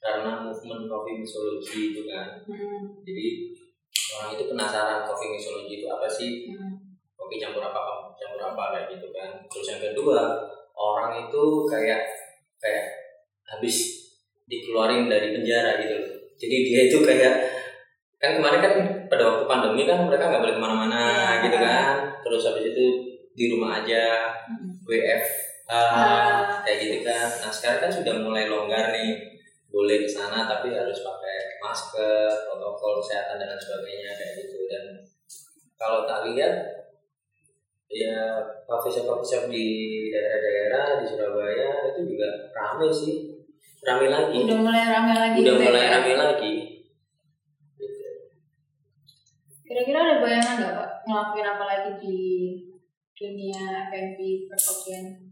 karena 0.00 0.40
movement 0.40 0.88
coffee 0.88 1.20
mixology 1.20 1.92
itu 1.92 2.08
kan. 2.08 2.40
Hmm, 2.48 2.96
jadi 3.04 3.26
orang 4.16 4.28
itu 4.32 4.44
penasaran 4.48 5.04
coffee 5.04 5.36
mixology 5.36 5.84
itu 5.84 5.86
apa 5.88 6.08
sih? 6.08 6.48
Hmm. 6.48 6.80
kopi 7.18 7.36
campur 7.36 7.60
apa 7.60 8.08
campur 8.16 8.40
apa 8.40 8.62
kayak 8.72 8.86
gitu 8.96 9.12
kan. 9.12 9.44
Terus 9.52 9.66
yang 9.76 9.80
kedua 9.92 10.48
orang 10.72 11.28
itu 11.28 11.42
kayak 11.68 12.08
kayak 12.56 12.86
habis 13.44 14.08
dikeluarin 14.48 15.12
dari 15.12 15.36
penjara 15.36 15.76
gitu 15.84 15.94
loh. 16.00 16.12
Jadi 16.40 16.56
dia 16.64 16.80
itu 16.88 16.98
kayak 17.04 17.34
kan 18.16 18.40
kemarin 18.40 18.60
kan 18.64 18.74
pada 19.08 19.22
waktu 19.24 19.44
pandemi 19.44 19.82
kan 19.82 20.04
mereka 20.04 20.28
nggak 20.28 20.42
boleh 20.42 20.54
ke 20.54 20.60
mana-mana 20.60 21.00
Iya. 21.00 21.42
gitu 21.44 21.56
kan 21.58 21.94
terus 22.20 22.42
habis 22.44 22.64
itu 22.68 22.84
di 23.32 23.44
rumah 23.48 23.80
aja 23.80 24.04
Hmm. 24.46 24.76
WF 24.82 25.24
Ah. 25.68 26.64
kayak 26.64 26.78
gitu 26.80 26.96
kan 27.02 27.28
nah 27.38 27.50
sekarang 27.50 27.80
kan 27.82 27.90
sudah 27.92 28.14
mulai 28.18 28.46
longgar 28.46 28.88
nih 28.88 29.20
boleh 29.68 30.00
ke 30.00 30.08
sana 30.08 30.48
tapi 30.48 30.72
harus 30.72 30.98
pakai 30.98 31.36
masker 31.58 32.24
protokol 32.44 32.96
kesehatan 32.98 33.36
dan 33.36 33.48
lain 33.48 33.60
sebagainya 33.60 34.10
kayak 34.10 34.32
gitu 34.38 34.64
dan 34.64 34.84
kalau 35.76 36.02
tak 36.02 36.24
lihat 36.26 36.52
ya 37.86 38.16
coffee 38.64 38.88
shop 38.90 39.04
coffee 39.06 39.28
shop 39.28 39.44
di 39.46 39.66
daerah-daerah 40.08 41.00
di 41.00 41.04
Surabaya 41.04 41.68
itu 41.86 42.00
juga 42.06 42.28
rame 42.50 42.88
sih 42.88 43.36
rame 43.80 44.08
lagi 44.08 44.44
udah 44.44 44.58
mulai 44.58 44.84
rame 44.86 45.14
lagi 45.14 45.36
udah 45.40 45.52
gitu 45.52 45.64
mulai 45.64 45.84
ya. 45.84 45.92
rame 45.94 46.12
lagi 46.16 46.52
kira-kira 49.78 49.98
ada 50.02 50.16
bayangan 50.18 50.54
nggak 50.58 50.74
pak 50.74 50.90
ngelakuin 51.06 51.46
apa 51.46 51.64
lagi 51.70 51.90
di 52.02 52.18
dunia 53.14 53.86
F&B 53.86 54.18
perkopian 54.50 55.30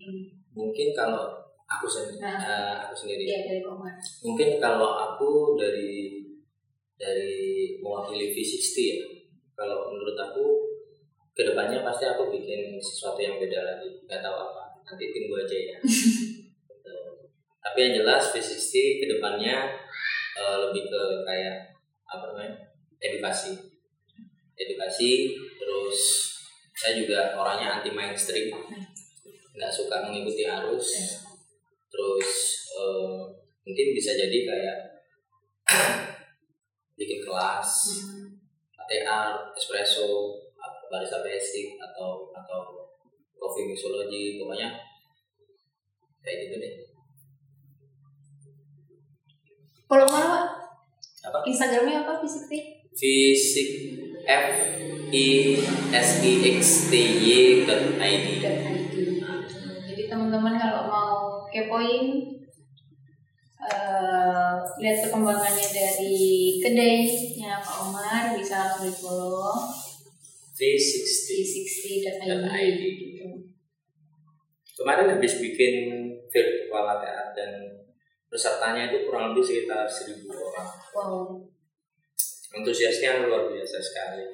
ini? 0.00 0.32
Mungkin 0.56 0.96
kalau 0.96 1.28
aku 1.68 1.84
sendiri 1.84 2.24
Nah. 2.24 2.40
eh, 2.40 2.74
aku 2.88 2.96
sendiri. 2.96 3.28
Iya 3.28 3.38
dari 3.44 3.60
Komar 3.60 3.92
mungkin 4.24 4.56
kalau 4.56 4.96
aku 4.96 5.60
dari 5.60 6.24
dari 6.96 7.76
mewakili 7.84 8.32
V60 8.32 8.76
ya. 8.80 9.00
Kalau 9.52 9.92
menurut 9.92 10.16
aku 10.16 10.44
ke 11.36 11.44
depannya 11.44 11.84
pasti 11.84 12.08
aku 12.08 12.32
bikin 12.32 12.80
sesuatu 12.80 13.20
yang 13.20 13.36
beda 13.36 13.60
lagi. 13.60 14.00
Nggak 14.08 14.24
tahu 14.24 14.36
apa 14.40 14.80
nanti 14.88 15.12
tunggu 15.12 15.36
aja 15.44 15.56
ya. 15.56 15.76
Gitu. 16.80 16.96
tapi 17.60 17.76
yang 17.84 17.92
jelas 18.00 18.32
V60 18.32 18.72
ke 19.04 19.06
depannya 19.16 19.68
eh, 20.40 20.56
lebih 20.64 20.88
ke 20.88 21.02
kayak 21.28 21.76
apa 22.08 22.24
namanya 22.32 22.69
edukasi. 23.00 23.56
Edukasi 24.60 25.32
terus 25.56 25.98
saya 26.76 27.00
juga 27.00 27.32
orangnya 27.36 27.80
anti 27.80 27.92
mainstream 27.92 28.52
nggak 29.56 29.72
suka 29.72 30.04
mengikuti 30.04 30.44
arus. 30.44 30.88
Terus 31.90 32.28
eh, 32.76 33.18
mungkin 33.64 33.86
bisa 33.96 34.12
jadi 34.14 34.38
kayak 34.46 34.76
bikin 37.00 37.24
kelas 37.24 37.70
latte 38.76 38.96
art 39.08 39.56
espresso 39.56 40.36
barista 40.90 41.22
basic 41.22 41.78
atau 41.78 42.34
atau 42.34 42.60
coffee 43.38 43.70
mixology 43.70 44.36
pokoknya 44.42 44.74
kayak 46.20 46.36
gitu 46.50 46.56
deh. 46.58 46.74
Kalau 49.90 50.06
mana 50.06 50.26
pak? 50.26 50.46
apa? 51.30 51.38
Instagramnya 51.46 52.02
apa 52.06 52.22
Fisik 52.22 52.79
fisik 52.94 53.70
f 54.26 54.46
i 55.10 55.26
s 55.90 56.10
i 56.22 56.32
x 56.58 56.90
t 56.90 56.92
y 56.98 57.66
dot 57.66 57.98
id 57.98 58.26
Jadi 59.90 60.02
teman-teman 60.06 60.54
kalau 60.54 60.86
mau 60.86 61.14
kepoin 61.50 62.30
eh, 63.58 64.52
lihat 64.80 64.96
perkembangannya 65.04 65.66
dari 65.74 66.18
kedainya 66.62 67.58
Pak 67.58 67.76
Omar 67.90 68.38
bisa 68.38 68.70
langsung 68.70 68.86
di 68.86 68.92
follow 68.94 69.58
v60 70.60 71.26
di 71.26 71.38
60.id 72.20 72.44
.id. 72.44 72.80
gitu. 72.84 73.26
kemarin 74.80 75.12
habis 75.16 75.40
bikin 75.40 75.74
virtual 76.28 76.82
latte 76.84 77.08
art 77.08 77.32
dan 77.32 77.50
pesertanya 78.30 78.92
itu 78.92 79.08
kurang 79.08 79.32
lebih 79.32 79.44
sekitar 79.44 79.84
1000 79.88 80.24
orang 80.30 80.68
Wow. 80.94 81.50
Antusiasnya 82.50 83.26
luar 83.26 83.46
biasa 83.50 83.78
sekali. 83.78 84.24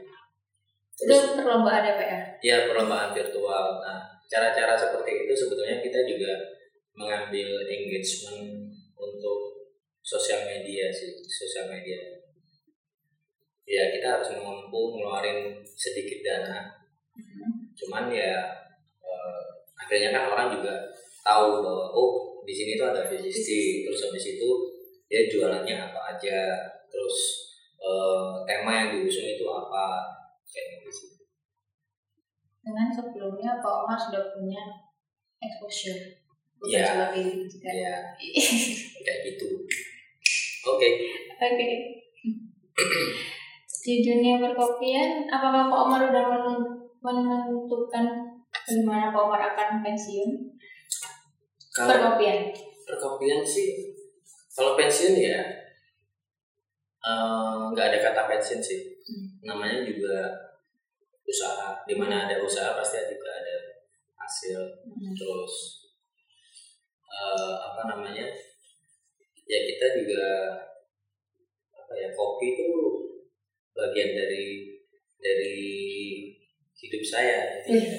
Itu 0.96 1.37
perlombaan 1.37 1.85
ya 1.85 1.92
Pak 1.92 2.09
ya? 2.09 2.20
ya 2.40 2.57
perlombaan 2.72 3.12
virtual. 3.12 3.85
Nah 3.85 4.00
cara-cara 4.26 4.72
seperti 4.74 5.29
itu 5.29 5.33
sebetulnya 5.37 5.85
kita 5.85 6.00
juga 6.09 6.33
mengambil 6.96 7.68
engagement 7.68 8.72
untuk 8.96 9.68
sosial 10.00 10.48
media 10.48 10.88
sih 10.88 11.20
sosial 11.29 11.68
media. 11.68 12.00
Ya 13.68 13.92
kita 13.92 14.16
harus 14.16 14.33
mampu 14.40 14.96
ngeluarin 14.96 15.61
sedikit 15.76 16.24
dana. 16.24 16.72
Cuman 17.76 18.09
ya 18.09 18.40
eh, 19.05 19.44
akhirnya 19.76 20.16
kan 20.16 20.24
orang 20.33 20.48
juga 20.57 20.72
tahu 21.20 21.61
bahwa 21.61 21.92
oh 21.92 22.40
di 22.46 22.55
sini 22.55 22.79
tuh 22.79 22.94
ada 22.94 23.02
VCC 23.05 23.83
terus 23.83 24.07
habis 24.07 24.38
itu 24.38 24.48
dia 25.11 25.26
jualannya 25.26 25.74
apa 25.74 26.14
aja 26.14 26.38
terus 26.87 27.45
eh, 27.87 28.22
tema 28.44 28.72
yang 28.75 28.88
diusung 28.92 29.22
itu 29.25 29.46
apa 29.46 30.03
kayak 30.44 30.83
gitu 30.83 31.07
Dengan 32.61 32.90
sebelumnya 32.90 33.62
Pak 33.62 33.75
Omar 33.81 33.94
sudah 33.94 34.33
punya 34.33 34.59
exposure. 35.38 36.18
Bukan 36.57 36.72
Iya. 36.72 36.87
cuma 36.88 37.07
kayak 37.11 37.31
gitu 37.38 37.57
kan. 37.61 37.72
ya 37.72 37.94
kayak 39.05 39.18
gitu 39.25 39.46
oke 40.64 40.88
Oke. 41.37 41.68
Di 43.79 44.03
dunia 44.03 44.35
perkopian, 44.37 45.11
apakah 45.27 45.68
Pak 45.68 45.81
Omar 45.81 46.01
udah 46.03 46.25
men- 46.27 46.66
menentukan 46.99 48.05
bagaimana 48.51 49.14
Pak 49.14 49.22
Omar 49.22 49.40
akan 49.46 49.79
pensiun? 49.81 50.31
kalau 51.70 51.92
Perkopian. 51.92 52.51
perkopian 52.83 53.40
sih 53.44 53.92
kalau 54.51 54.75
pensiun 54.75 55.14
ya 55.14 55.38
eh, 57.07 57.57
nggak 57.71 57.87
ada 57.92 57.99
kata 58.03 58.23
pensiun 58.27 58.61
sih 58.61 58.81
Hmm. 59.07 59.38
namanya 59.47 59.87
juga 59.87 60.27
usaha 61.23 61.79
di 61.87 61.95
mana 61.95 62.27
ada 62.27 62.42
usaha 62.42 62.75
pasti 62.75 62.99
juga 63.07 63.31
ada 63.31 63.57
hasil 64.19 64.59
Hmm. 64.83 65.14
terus 65.14 65.55
eh, 67.07 67.55
apa 67.62 67.87
namanya 67.87 68.27
ya 69.47 69.59
kita 69.62 69.87
juga 69.95 70.27
apa 71.71 71.92
ya 71.95 72.11
kopi 72.11 72.59
itu 72.59 72.66
bagian 73.71 74.11
dari 74.11 74.47
dari 75.16 75.55
hidup 76.75 77.03
saya 77.03 77.62
Iya. 77.62 77.95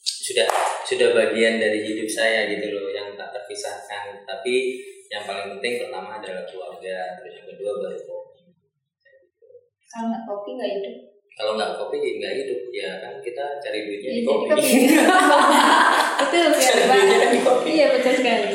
sudah 0.00 0.46
sudah 0.86 1.10
bagian 1.10 1.58
dari 1.58 1.82
hidup 1.82 2.06
saya 2.06 2.46
gitu 2.46 2.70
loh 2.70 2.86
yang 2.94 3.18
tak 3.18 3.34
terpisahkan 3.34 4.22
tapi 4.22 4.78
yang 5.10 5.26
paling 5.26 5.58
penting 5.58 5.82
pertama 5.82 6.22
adalah 6.22 6.46
keluarga 6.46 7.18
terus 7.18 7.42
yang 7.42 7.46
kedua 7.50 7.72
baru 7.82 7.98
Kalau 9.96 10.06
nggak 10.06 10.24
kopi 10.24 10.50
nggak 10.52 10.70
hidup. 10.70 10.96
kalau 11.32 11.52
nggak 11.52 11.72
kopi 11.74 11.96
nggak 12.16 12.32
hidup 12.34 12.60
ya 12.70 12.90
kan 12.98 13.14
kita 13.20 13.44
cari 13.58 13.78
duitnya 13.82 14.08
Iya, 14.08 14.16
di 14.16 14.22
kopi 14.24 14.48
betul 16.20 16.44
sekali 16.50 16.82
Pak. 16.84 17.00
kopi 17.42 17.70
Iya 17.72 17.86
betul 17.92 18.12
sekali. 18.14 18.46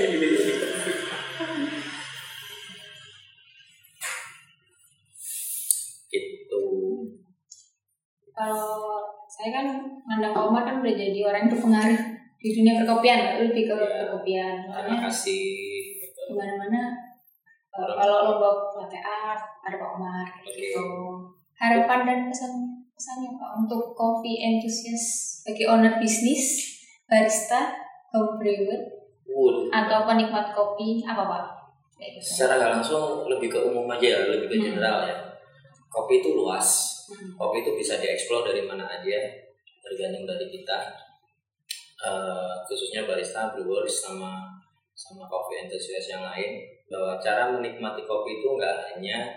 gitu 6.10 6.62
Kalau 8.32 8.98
saya 9.28 9.50
kan 9.54 9.66
mandang 10.04 10.34
Omar 10.34 10.64
kan 10.64 10.80
udah 10.80 10.94
jadi 10.94 11.20
orang 11.22 11.46
yang 11.46 11.54
berpengaruh 11.54 12.00
di 12.42 12.50
dunia 12.50 12.74
perkopian, 12.82 13.20
lebih 13.38 13.70
ke 13.70 13.76
Iya. 13.76 14.02
perkopian. 14.02 14.54
terima 14.58 14.74
Soalnya 14.74 14.98
kasih 15.06 15.46
gitu. 16.02 16.22
ke 16.26 16.34
mana-mana 16.34 16.82
eh, 17.72 17.94
kalau 17.94 18.18
lomba 18.26 18.50
latte 18.76 18.98
art 18.98 19.42
ada 19.62 19.76
Pak 19.78 19.90
Omar 19.94 20.26
Oke. 20.42 20.58
gitu. 20.58 20.82
Harapan 21.62 22.00
dan 22.04 22.20
pesan 22.26 22.54
pesannya 22.92 23.38
Pak 23.38 23.52
untuk 23.62 23.94
coffee 23.94 24.42
enthusiast 24.42 25.42
bagi 25.46 25.70
owner 25.70 26.02
bisnis, 26.02 26.74
barista, 27.06 27.70
home 28.10 28.42
brewer 28.42 28.82
Wood. 29.30 29.70
atau 29.70 30.04
penikmat 30.04 30.50
kopi 30.52 31.06
apa 31.06 31.22
Pak? 31.24 31.46
Gitu. 32.02 32.18
secara 32.18 32.58
nggak 32.58 32.72
langsung 32.82 33.30
lebih 33.30 33.46
ke 33.46 33.62
umum 33.62 33.86
aja 33.86 34.26
lebih 34.26 34.50
ke 34.50 34.58
Hmm. 34.58 34.66
general 34.74 35.06
ya 35.06 35.14
kopi 35.86 36.18
itu 36.18 36.34
luas 36.34 36.66
Hmm. 37.06 37.38
kopi 37.38 37.62
itu 37.62 37.78
bisa 37.78 38.02
dieksplor 38.02 38.42
dari 38.42 38.66
mana 38.66 38.90
aja 38.90 39.22
tergantung 39.80 40.26
dari 40.26 40.50
kita 40.50 40.80
Eh, 42.02 42.54
khususnya 42.66 43.06
barista 43.06 43.54
brewers 43.54 44.02
sama 44.02 44.50
sama 44.98 45.30
coffee 45.30 45.62
enthusiast 45.62 46.10
yang 46.10 46.26
lain 46.26 46.58
bahwa 46.90 47.22
cara 47.22 47.54
menikmati 47.54 48.02
kopi 48.02 48.42
itu 48.42 48.50
nggak 48.50 48.74
hanya 48.90 49.30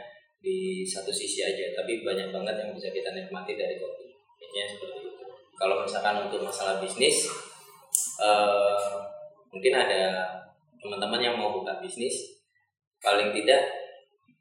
di 0.44 0.84
satu 0.84 1.08
sisi 1.08 1.40
aja 1.40 1.72
tapi 1.72 2.04
banyak 2.04 2.28
banget 2.28 2.54
yang 2.60 2.70
bisa 2.76 2.92
kita 2.92 3.16
nikmati 3.16 3.56
dari 3.56 3.80
kopi. 3.80 4.12
Intinya 4.36 4.64
seperti 4.68 4.98
itu. 5.08 5.24
Kalau 5.56 5.80
misalkan 5.80 6.28
untuk 6.28 6.44
masalah 6.44 6.76
bisnis 6.78 7.32
eh, 8.20 8.92
mungkin 9.48 9.72
ada 9.72 10.28
teman-teman 10.76 11.20
yang 11.24 11.34
mau 11.40 11.48
buka 11.56 11.80
bisnis 11.80 12.36
paling 13.00 13.32
tidak 13.32 13.62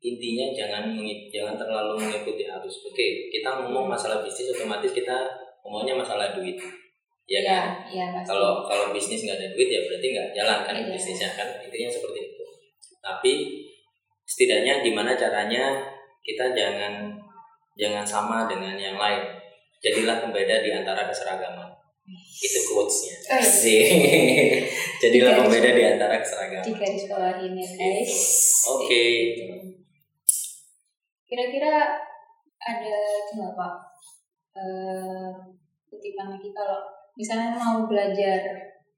intinya 0.04 0.52
jangan 0.52 0.92
jangan 1.32 1.56
terlalu 1.56 1.96
mengikuti 2.04 2.44
arus. 2.44 2.84
Oke 2.84 3.32
kita 3.32 3.64
ngomong 3.64 3.88
masalah 3.88 4.20
bisnis 4.20 4.52
otomatis 4.52 4.92
kita 4.92 5.16
ngomongnya 5.64 5.96
masalah 5.96 6.36
duit. 6.36 6.60
Ya 7.24 7.40
Iya, 7.40 7.48
kan? 7.48 8.20
pasti. 8.20 8.28
kalau 8.36 8.68
kalau 8.68 8.92
bisnis 8.92 9.24
nggak 9.24 9.40
ada 9.40 9.48
duit 9.56 9.72
ya 9.72 9.80
berarti 9.88 10.08
nggak 10.12 10.30
jalan 10.36 10.60
kan 10.68 10.76
Iya. 10.76 10.92
bisnisnya 10.92 11.30
kan? 11.40 11.48
Intinya 11.64 11.88
seperti 11.88 12.20
itu. 12.20 12.44
Tapi 13.00 13.32
setidaknya 14.28 14.84
gimana 14.84 15.16
caranya 15.16 15.88
kita 16.24 16.56
jangan 16.56 17.12
jangan 17.76 18.06
sama 18.08 18.48
dengan 18.48 18.80
yang 18.80 18.96
lain 18.96 19.24
jadilah 19.84 20.24
pembeda 20.24 20.64
di 20.64 20.72
antara 20.72 21.04
keseragaman 21.12 21.68
itu 22.40 22.60
quotesnya 22.72 23.16
Oh, 23.24 23.40
iya. 23.40 23.48
Sih. 23.48 23.84
jadilah 25.04 25.40
pembeda 25.40 25.70
di 25.72 25.84
antara 25.84 26.20
keseragaman 26.20 26.64
di 26.64 26.74
garis 26.76 27.06
bawahin 27.08 27.54
ya 27.56 27.68
guys. 27.76 28.16
Oke. 28.68 29.04
Kira-kira 31.28 32.00
ada 32.60 32.96
itu 33.24 33.32
nggak 33.40 33.56
Pak? 33.56 33.76
Eh, 34.54 35.30
kutipan 35.90 36.36
lagi 36.36 36.50
kalau 36.54 36.84
misalnya 37.18 37.58
mau 37.58 37.88
belajar 37.88 38.40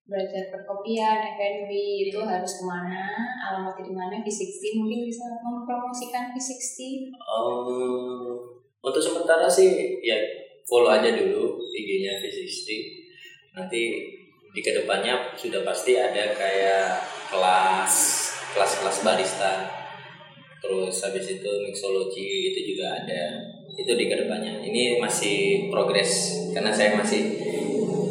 belajar 0.06 0.54
perkopian, 0.54 1.18
F&B 1.34 1.72
itu 2.06 2.22
harus 2.22 2.62
ke 2.62 2.64
mana, 2.64 3.26
alamatnya 3.42 3.90
di 3.90 3.94
mana, 3.94 4.16
V60 4.22 4.62
mungkin 4.78 5.00
bisa 5.10 5.26
mempromosikan 5.42 6.30
V60 6.30 7.10
Em, 7.10 8.38
untuk 8.86 9.02
sementara 9.02 9.50
sih 9.50 9.98
ya 10.06 10.18
follow 10.70 10.94
aja 10.94 11.10
dulu 11.10 11.58
IG-nya 11.74 12.22
V60 12.22 12.70
nanti 13.58 13.82
di 14.56 14.62
ke 14.64 14.72
depannya 14.72 15.36
sudah 15.36 15.66
pasti 15.68 16.00
ada 16.00 16.32
kayak 16.32 17.02
kelas 17.28 17.94
kelas-kelas 18.56 18.98
barista. 19.04 19.54
Terus 20.64 20.96
habis 21.04 21.28
itu 21.28 21.52
mixology 21.68 22.56
itu 22.56 22.74
juga 22.74 23.04
ada. 23.04 23.44
Itu 23.76 23.92
di 24.00 24.08
ke 24.08 24.16
depannya. 24.16 24.64
Ini 24.64 25.04
masih 25.04 25.68
progres 25.68 26.48
karena 26.56 26.72
saya 26.72 26.96
masih 26.96 27.36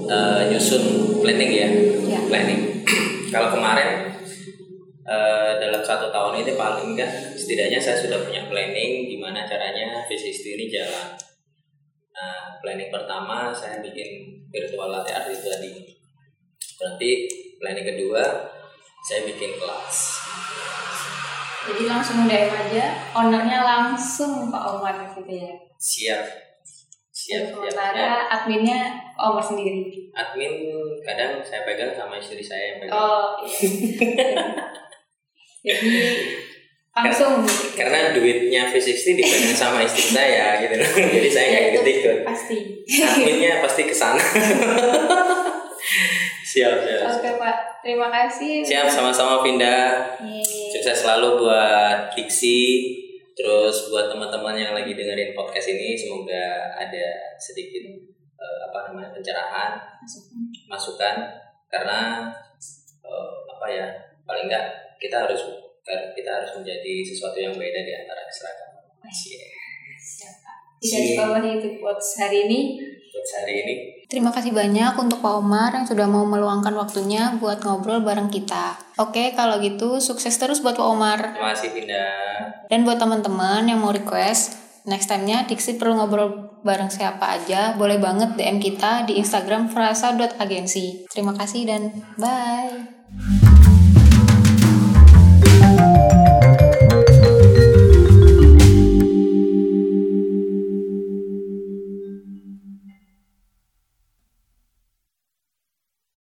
eh, 0.06 0.40
nyusun 0.52 0.82
planning 1.20 1.52
ya 1.52 1.68
Ya. 2.04 2.18
planning 2.28 2.60
kalau 3.34 3.52
kemarin 3.52 4.12
eh, 5.04 5.52
dalam 5.58 5.82
satu 5.82 6.08
tahun 6.08 6.44
ini 6.44 6.52
paling 6.54 6.94
enggak 6.94 7.10
setidaknya 7.34 7.80
saya 7.80 7.96
sudah 7.98 8.22
punya 8.22 8.46
planning 8.46 9.08
gimana 9.08 9.44
caranya 9.44 10.04
V60 10.06 10.44
ini 10.56 10.66
jalan 10.68 11.08
nah 12.14 12.54
planning 12.62 12.88
pertama 12.88 13.50
saya 13.50 13.82
bikin 13.82 14.22
virtual 14.48 14.88
latte 14.88 15.10
art 15.10 15.26
itu 15.28 15.44
tadi 15.44 15.70
berarti 16.74 17.10
planning 17.58 17.86
kedua 17.86 18.22
saya 19.02 19.26
bikin 19.26 19.58
kelas 19.58 20.22
Jadi 21.64 21.88
langsung 21.88 22.28
DM 22.28 22.52
aja, 22.52 22.84
ownernya 23.16 23.64
langsung 23.64 24.52
Pak 24.52 24.64
Omar 24.68 25.00
gitu 25.08 25.24
ya. 25.24 25.48
Siap. 25.80 26.24
Siap, 27.24 27.48
siap. 27.48 27.56
Sementara 27.56 27.96
Ya. 27.96 28.28
adminnya 28.28 28.80
Omar 29.16 29.40
sendiri. 29.40 29.88
Admin 30.12 30.52
kadang 31.00 31.40
saya 31.40 31.64
pegang 31.64 31.96
sama 31.96 32.20
istri 32.20 32.44
saya 32.44 32.76
yang 32.76 32.84
pegang. 32.84 33.00
Oh 33.00 33.40
iya. 33.40 34.44
Jadi 35.64 35.96
langsung 36.94 37.40
gitu. 37.42 37.80
Karena 37.80 38.12
duitnya 38.12 38.68
V60 38.68 39.16
dipegang 39.16 39.56
sama 39.56 39.80
istri 39.80 40.12
saya 40.12 40.60
gitu 40.60 40.76
loh. 40.76 40.90
Jadi 41.16 41.28
saya 41.32 41.46
nggak 41.48 41.56
Ya, 41.56 41.64
itu 41.64 41.72
ikut-ikut. 41.80 42.18
Pasti. 42.28 42.56
Adminnya 42.84 43.64
pasti 43.64 43.82
ke 43.88 43.94
sana. 43.96 44.20
siap, 46.44 46.84
siap. 46.84 47.08
Oke 47.08 47.30
Pak, 47.40 47.56
terima 47.80 48.12
kasih. 48.12 48.60
Siap 48.60 48.84
sama-sama 48.86 49.40
Vinda. 49.40 50.12
Yeay. 50.20 50.44
Sukses 50.70 51.00
selalu 51.00 51.40
buat 51.40 52.12
Diksi. 52.12 52.92
Terus 53.34 53.90
buat 53.90 54.06
teman-teman 54.14 54.54
yang 54.54 54.72
lagi 54.72 54.94
dengerin 54.94 55.34
podcast 55.34 55.74
ini 55.74 55.98
semoga 55.98 56.70
ada 56.78 57.06
sedikit 57.34 57.82
eh, 58.38 58.58
apa 58.70 58.90
namanya 58.90 59.10
pencerahan, 59.10 59.74
masukan 60.70 61.16
karena 61.66 62.30
eh, 63.02 63.34
apa 63.50 63.66
ya 63.66 63.86
paling 64.22 64.46
enggak 64.46 64.96
kita 65.02 65.26
harus 65.26 65.42
kita 66.14 66.30
harus 66.30 66.50
menjadi 66.56 67.04
sesuatu 67.04 67.36
yang 67.36 67.52
beda 67.52 67.80
di 67.84 67.92
antara 67.92 68.24
seragam. 68.30 68.70
Cie. 69.12 69.52
Siap, 70.00 70.34
Pak. 70.40 70.56
Tidak 70.80 71.00
dibawahi 71.12 71.50
itu 71.60 71.68
buat 71.82 72.00
hari 72.00 72.48
ini 72.48 72.60
buat 73.14 73.28
hari 73.40 73.54
ini. 73.62 73.74
Terima 74.10 74.34
kasih 74.34 74.50
banyak 74.50 74.98
untuk 74.98 75.22
Pak 75.22 75.34
Omar 75.38 75.70
yang 75.70 75.86
sudah 75.86 76.10
mau 76.10 76.26
meluangkan 76.26 76.74
waktunya 76.74 77.38
buat 77.38 77.62
ngobrol 77.62 78.02
bareng 78.02 78.26
kita. 78.28 78.74
Oke, 78.98 79.30
kalau 79.38 79.62
gitu 79.62 80.02
sukses 80.02 80.34
terus 80.34 80.58
buat 80.60 80.74
Pak 80.74 80.86
Omar. 80.86 81.38
Terima 81.38 81.54
kasih 81.54 81.70
Pinda. 81.70 82.04
Dan 82.66 82.82
buat 82.82 82.98
teman-teman 82.98 83.70
yang 83.70 83.78
mau 83.78 83.94
request, 83.94 84.58
next 84.90 85.06
time-nya 85.06 85.46
Diksi 85.46 85.78
perlu 85.78 85.94
ngobrol 85.94 86.58
bareng 86.66 86.90
siapa 86.90 87.38
aja, 87.38 87.78
boleh 87.78 88.02
banget 88.02 88.34
DM 88.34 88.58
kita 88.58 89.06
di 89.06 89.22
Instagram 89.22 89.70
frasa.agensi. 89.70 91.06
Terima 91.08 91.32
kasih 91.38 91.62
dan 91.70 91.82
bye. 92.18 92.74